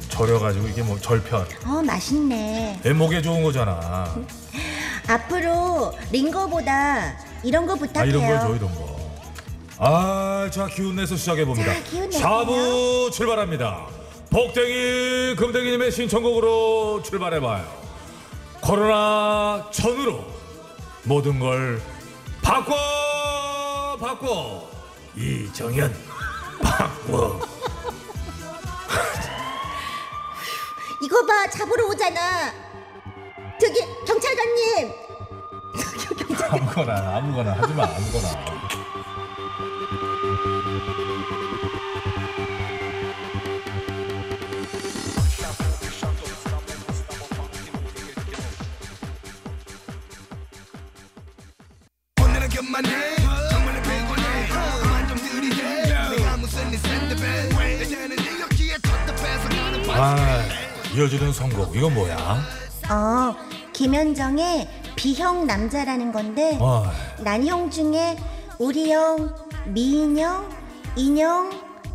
절여가지고 0.09 0.66
이게 0.66 0.83
뭐 0.83 0.99
절편 0.99 1.47
어 1.64 1.83
맛있네. 1.83 2.81
내 2.83 2.92
목에 2.92 3.23
좋은 3.23 3.45
거잖아. 3.45 4.16
앞으로 5.07 5.92
링거보다 6.11 7.16
이런 7.45 7.66
거 7.66 7.75
아 7.75 7.77
부탁해요. 7.77 8.11
이런 8.11 8.27
거죠 8.27 8.57
이런 8.57 8.75
거. 8.75 8.97
아 9.79 10.49
자 10.51 10.66
기운 10.66 10.97
내서 10.97 11.14
시작해 11.16 11.45
봅니다. 11.45 11.73
자, 11.73 11.83
기운 11.85 12.07
내세요. 12.11 12.21
사부 12.23 13.11
출발합니다. 13.12 13.87
복댕이 14.31 15.37
금댕이님의 15.37 15.92
신청곡으로 15.92 17.03
출발해봐요. 17.05 17.64
코로나 18.61 19.69
전으로 19.71 20.25
모든 21.07 21.38
걸 21.38 21.81
바꿔 22.42 23.97
바꿔 24.01 24.69
이정현 25.14 25.95
바꿔. 26.62 27.40
이거 31.03 31.25
봐 31.27 31.49
잡으러 31.49 31.87
오잖아. 31.87 32.53
저기 33.61 33.81
경찰관님. 34.05 34.92
아무거나 36.51 37.16
아무거나 37.16 37.53
하지마 37.53 37.85
아무거나. 37.85 38.65
이어지는 60.97 61.31
선곡 61.33 61.77
이건 61.77 61.93
뭐야? 61.95 62.17
어 62.89 63.37
김현정의 63.75 64.67
비형 64.97 65.47
남자라는 65.47 66.11
건데 66.11 66.59
아난형 67.19 67.71
중에 67.71 68.17
우리 68.59 68.91
형, 68.91 69.35
미인형, 69.67 70.49
인형, 70.97 71.51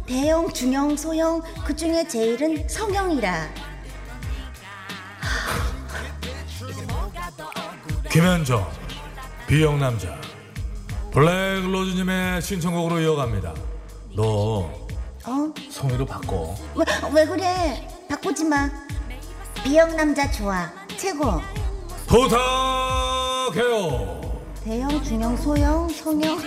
대형, 0.06 0.54
중형, 0.54 0.96
소형 0.96 1.42
그 1.66 1.76
중에 1.76 2.08
제일은 2.08 2.70
성형이라. 2.70 3.50
김현정 8.12 8.70
비형 9.48 9.80
남자 9.80 10.16
블랙로즈님의 11.12 12.42
신청곡으로 12.42 13.00
이어갑니다. 13.00 13.54
너 14.16 14.70
어? 15.26 15.54
성의로 15.72 16.06
바꿔. 16.06 16.56
왜, 16.76 16.86
왜 17.14 17.26
그래? 17.26 17.88
바꾸지 18.10 18.46
마. 18.46 18.70
비형 19.64 19.96
남자 19.96 20.30
좋아. 20.32 20.70
최고. 20.98 21.40
부탁해요. 22.08 22.42
대형, 24.64 25.04
중형, 25.04 25.38
소형, 25.38 25.88
성형. 25.90 26.40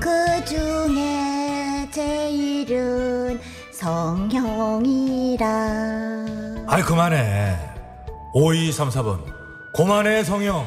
그 0.00 0.44
중에 0.44 1.88
제일은 1.92 3.40
성형이라. 3.72 4.97
아이 6.70 6.82
그만해. 6.82 7.56
5234번 8.34 9.24
고만해 9.72 10.22
성형. 10.22 10.66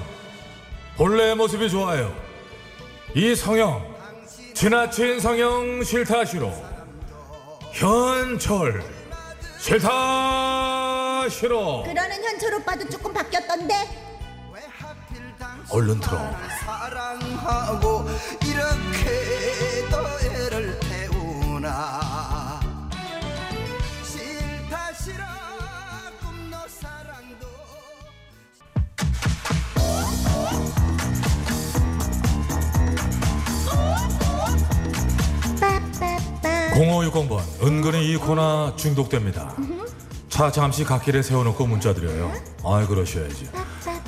본래 0.97 1.35
모습이 1.35 1.69
좋아요. 1.69 2.11
이 3.15 3.35
성형 3.35 3.85
지나친 4.55 5.19
성형 5.19 5.83
싫다 5.83 6.25
싫어. 6.25 6.51
현철 7.71 8.83
싫다 9.59 11.29
싫어. 11.29 11.83
그러는 11.83 12.23
현철 12.23 12.55
오빠도 12.55 12.89
조금 12.89 13.13
바뀌었던데? 13.13 13.75
얼른 15.69 15.99
들어. 15.99 16.17
0560번 36.71 37.41
은근히 37.63 38.12
이 38.12 38.17
코너 38.17 38.73
중독됩니다. 38.75 39.55
차 40.29 40.51
잠시 40.51 40.84
갓길에 40.84 41.21
세워놓고 41.21 41.65
문자 41.67 41.93
드려요. 41.93 42.31
아이 42.65 42.86
그러셔야지. 42.88 43.49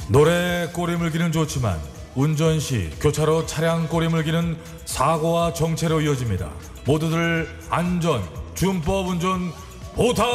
노래 0.08 0.68
꼬리 0.74 0.96
물기는 0.96 1.32
좋지만 1.32 1.80
운전 2.16 2.60
시 2.60 2.90
교차로 3.02 3.46
차량 3.46 3.88
꼬리 3.88 4.08
물기는 4.08 4.58
사고와 4.86 5.54
정체로 5.54 6.02
이어집니다. 6.02 6.50
모두들 6.86 7.48
안전 7.70 8.24
준법 8.56 9.08
운전 9.10 9.52
부탁해요. 9.96 10.34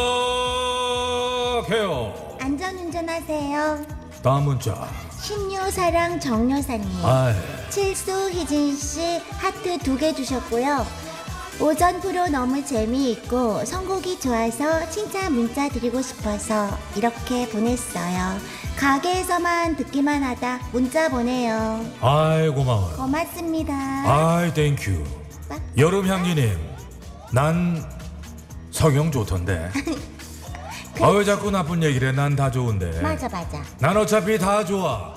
안전운전하세요. 2.40 3.86
다음 4.22 4.44
문자. 4.44 4.88
신유사랑 5.22 6.20
정여사님. 6.20 6.88
아이 7.04 7.34
칠수 7.70 8.30
희진 8.30 8.76
씨 8.76 9.18
하트 9.38 9.78
두 9.78 9.96
개 9.98 10.12
주셨고요. 10.14 10.86
오전 11.60 12.00
프로 12.00 12.28
너무 12.28 12.64
재미있고 12.64 13.64
선곡이 13.64 14.20
좋아서 14.20 14.88
칭찬 14.90 15.32
문자 15.32 15.68
드리고 15.68 16.00
싶어서 16.02 16.68
이렇게 16.94 17.48
보냈어요. 17.48 18.38
가게에서만 18.76 19.74
듣기만 19.76 20.22
하다 20.22 20.60
문자 20.72 21.08
보내요. 21.08 21.84
아이 22.00 22.48
고마워요. 22.50 22.96
고맙습니다. 22.96 23.74
아이 23.74 24.54
thank 24.54 24.81
you. 24.81 25.02
여름 25.76 26.06
향기님 26.06 26.56
난 27.32 27.84
성형 28.70 29.10
좋던데. 29.10 29.70
아왜 31.00 31.24
자꾸 31.24 31.50
나쁜 31.50 31.82
얘기를 31.82 32.08
해? 32.08 32.12
난 32.12 32.36
다 32.36 32.50
좋은데. 32.52 33.00
맞아 33.00 33.28
맞아. 33.28 33.60
난 33.80 33.96
어차피 33.96 34.38
다 34.38 34.64
좋아. 34.64 35.12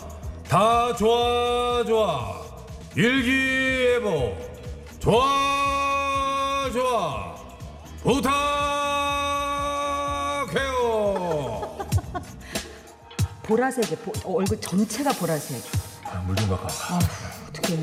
다 0.49 0.95
좋아 0.95 1.83
좋아. 1.85 2.33
일기예보. 2.95 4.37
좋아 4.99 6.10
좋아. 6.71 7.35
부탁해요. 10.47 11.77
보라색에 13.43 13.95
보- 13.97 14.11
어, 14.29 14.37
얼굴 14.37 14.59
전체가 14.59 15.11
보라색. 15.13 15.61
아, 16.05 16.17
물좀 16.25 16.51
와. 16.51 16.59
아, 16.89 16.99
어떻게 17.49 17.75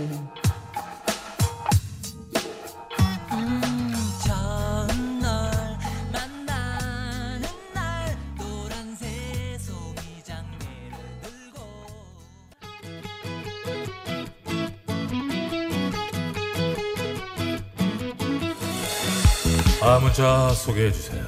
아 20.20 20.48
문자 20.48 20.52
소개해 20.54 20.90
주세요. 20.90 21.22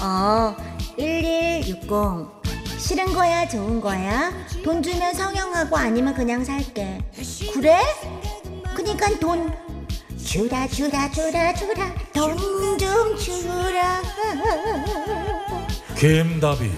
어, 0.00 0.56
1160. 0.98 1.80
싫은 2.78 3.12
거야, 3.12 3.46
좋은 3.46 3.78
거야? 3.78 4.32
돈 4.64 4.82
주면 4.82 5.12
성형하고 5.12 5.76
아니면 5.76 6.14
그냥 6.14 6.42
살게. 6.42 6.98
그래? 7.52 7.78
그니까 8.74 9.06
돈 9.18 9.52
주라, 10.24 10.66
주라, 10.68 11.10
주라, 11.10 11.52
주라. 11.52 11.94
돈 12.14 12.38
좀 12.78 13.16
주라. 13.18 14.00
김다비. 15.98 16.70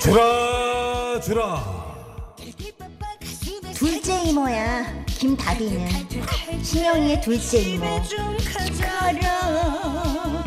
주라 0.00 1.20
주라. 1.20 1.84
둘째 3.74 4.22
이모야, 4.24 5.03
김다비는. 5.18 5.88
신영이의 6.62 7.20
둘째 7.20 7.58
이모. 7.60 7.86
가라. 8.80 10.44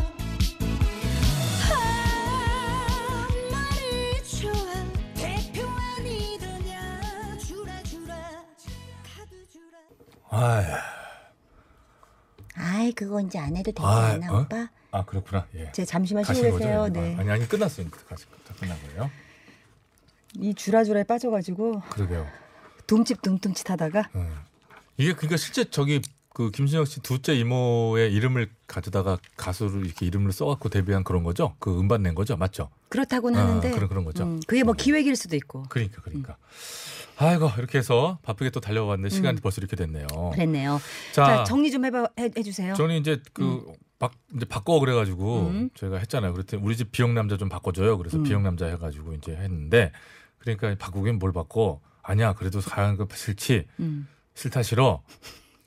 아이. 10.30 10.66
아이, 12.56 12.92
그거 12.94 13.22
이제 13.22 13.40
안 13.40 13.56
해도 13.56 13.72
되지 13.72 13.82
아, 13.82 14.10
않나, 14.14 14.32
어? 14.34 14.42
오빠? 14.42 14.70
아 14.92 15.04
그렇구나. 15.06 15.48
예. 15.56 15.72
제 15.74 15.86
잠시만 15.86 16.24
쉬고 16.24 16.42
계세요. 16.58 16.88
네. 16.90 17.16
아니 17.18 17.30
아니 17.30 17.48
끝났어요. 17.48 17.88
다 17.90 18.16
끝난 18.60 18.78
거예요. 18.88 19.10
이 20.36 20.54
주라주라에 20.54 21.04
빠져가지고 21.04 21.82
그러게요. 21.90 22.28
둠칫 22.88 23.22
둠둠칫 23.22 23.70
하다가 23.70 24.10
음. 24.16 24.34
이게 24.98 25.14
그러니까 25.14 25.38
실제 25.38 25.64
저기 25.66 26.02
그 26.34 26.52
김신영 26.52 26.86
씨 26.86 27.00
둘째 27.02 27.34
이모의 27.36 28.14
이름을 28.14 28.50
가져다가 28.68 29.18
가수를 29.38 29.86
이렇게 29.86 30.06
이름을 30.06 30.32
써갖고 30.32 30.70
데뷔한 30.70 31.04
그런 31.04 31.24
거죠? 31.24 31.56
그 31.60 31.80
음반 31.80 32.04
낸 32.04 32.14
거죠? 32.14 32.38
맞죠? 32.38 32.70
그렇다고는 32.90 33.40
아, 33.40 33.44
하는데 33.44 33.72
그런- 33.72 33.90
그런 33.90 34.04
거죠. 34.06 34.24
음, 34.24 34.40
그게 34.46 34.64
뭐 34.64 34.74
기획일 34.74 35.16
수도 35.16 35.36
있고 35.36 35.64
그러니까 35.70 36.02
그러니까. 36.02 36.38
아이고 37.20 37.50
이렇게 37.58 37.80
해서 37.80 38.20
바쁘게 38.22 38.52
또 38.52 38.60
달려왔는데 38.60 39.14
시간이 39.16 39.42
벌써 39.42 39.60
이렇게 39.62 39.76
됐네요. 39.76 40.06
음. 40.16 40.32
그랬네요. 40.32 40.80
자, 41.14 41.26
자, 41.26 41.44
정리 41.46 41.72
좀 41.72 41.86
해봐 41.86 42.08
해, 42.20 42.30
해주세요. 42.38 42.76
저는 42.76 42.98
이제 42.98 43.20
그 43.34 43.66
바, 43.98 44.12
이제 44.36 44.46
바꿔 44.46 44.80
그래가지고 44.80 45.48
음. 45.48 45.70
저희가 45.74 45.98
했잖아요. 45.98 46.34
그랬더니 46.34 46.62
우리 46.62 46.78
집 46.78 46.92
비영 46.92 47.16
남자 47.16 47.36
좀 47.38 47.50
바꿔줘요. 47.50 47.98
그래서 47.98 48.18
음. 48.18 48.24
비영 48.24 48.44
남자 48.44 48.68
해가지고 48.68 49.14
이제 49.16 49.32
했는데 49.36 49.92
그러니까 50.38 50.76
바꾸긴 50.78 51.18
뭘 51.18 51.34
바꿔? 51.34 51.80
아니야 52.04 52.34
그래도 52.34 52.60
하얀 52.64 52.96
거 52.96 53.08
싫지 53.12 53.66
음. 53.80 54.08
싫다 54.38 54.62
싫어. 54.62 55.02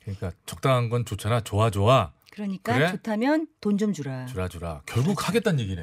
그러니까 0.01 0.31
적당한 0.45 0.89
건 0.89 1.03
좋잖아. 1.05 1.41
좋아 1.41 1.69
좋아. 1.69 2.13
그러니까 2.31 2.73
그래? 2.73 2.91
좋다면 2.91 3.47
돈 3.59 3.77
좀 3.77 3.91
주라. 3.91 4.25
주라 4.27 4.47
주라. 4.47 4.81
결국 4.85 5.27
하겠다는 5.27 5.59
얘기네. 5.59 5.81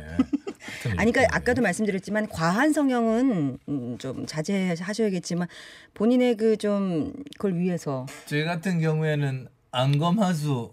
아니, 0.97 1.13
그러니까. 1.13 1.27
아까도 1.37 1.61
말씀드렸지만 1.61 2.29
과한 2.31 2.73
성형은 2.73 3.59
음, 3.69 3.99
좀 3.99 4.25
자제하셔야겠지만 4.27 5.47
본인의 5.93 6.37
그 6.39 6.57
좀 6.57 7.13
그걸 7.37 7.57
위해서 7.59 8.07
제 8.25 8.43
같은 8.45 8.81
경우에는 8.81 9.49
안검하수 9.71 10.73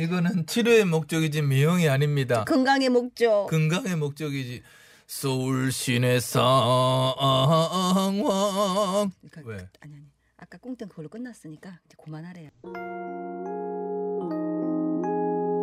이거는 0.00 0.46
치료의 0.46 0.86
목적이지 0.86 1.42
미용이 1.42 1.88
아닙니다. 1.90 2.44
건강의 2.46 2.88
목적. 2.88 3.46
건강의 3.50 3.96
목적이지. 3.96 4.62
서울 5.06 5.70
시내 5.70 6.18
상황 6.18 7.14
그러니까 9.20 9.42
왜? 9.44 9.56
아니 9.80 9.94
아니. 9.94 10.13
아까 10.44 10.58
꽁땡 10.58 10.88
그걸로 10.88 11.08
끝났으니까 11.08 11.78
이제 11.86 11.96
그만하래요. 12.04 12.50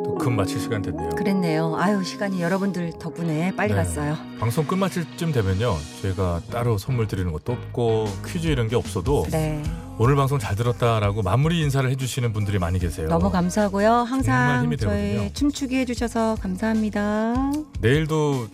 또 0.04 0.16
금 0.16 0.36
마칠 0.36 0.60
시간 0.60 0.82
됐네요. 0.82 1.10
그랬네요. 1.10 1.76
아유 1.78 2.04
시간이 2.04 2.42
여러분들 2.42 2.94
덕분에 3.00 3.56
빨리 3.56 3.70
네. 3.70 3.76
갔어요. 3.76 4.18
방송 4.40 4.66
끝마칠 4.66 5.06
쯤 5.18 5.32
되면요. 5.32 5.78
저희가 6.02 6.42
따로 6.52 6.80
선물 6.80 7.08
드리는 7.08 7.32
것도 7.32 7.54
없고 7.54 8.06
퀴즈 8.26 8.48
이런 8.48 8.68
게 8.68 8.76
없어도 8.76 9.28
네. 9.32 9.62
오늘 10.00 10.16
방송 10.16 10.40
잘 10.40 10.56
들었다라고 10.56 11.22
마무리 11.22 11.62
인사를 11.62 11.88
해주시는 11.92 12.34
분들이 12.34 12.58
많이 12.58 12.80
계세요. 12.80 13.08
너무 13.08 13.30
감사하고요. 13.30 13.92
항상 13.92 14.64
저희 14.78 14.78
되거든요. 14.78 15.34
춤추게 15.34 15.80
해주셔서 15.82 16.38
감사합니다. 16.42 17.52
내일도 17.82 18.48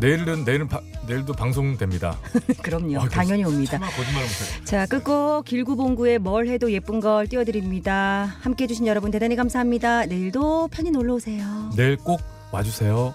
내일은 0.00 0.44
내일은 0.44 0.68
바, 0.68 0.80
내일도 1.06 1.32
방송됩니다. 1.32 2.18
그럼요. 2.62 3.00
아, 3.00 3.08
당연히 3.08 3.44
옵니다. 3.44 3.78
아, 3.82 4.64
자, 4.64 4.86
끝고 4.86 5.42
길구봉구의 5.42 6.18
뭘 6.18 6.48
해도 6.48 6.72
예쁜 6.72 7.00
걸 7.00 7.26
띄워드립니다. 7.26 8.34
함께해 8.40 8.66
주신 8.66 8.86
여러분 8.86 9.10
대단히 9.10 9.36
감사합니다. 9.36 10.06
내일도 10.06 10.68
편히 10.68 10.90
놀러 10.90 11.14
오세요. 11.14 11.44
내일 11.76 11.96
꼭 11.96 12.20
와주세요. 12.52 13.14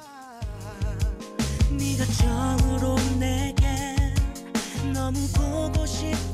네가 1.72 2.06
처음으로 2.06 2.96
내게 3.20 3.66
너무 4.94 5.20
보고 5.36 5.86
싶 5.86 6.29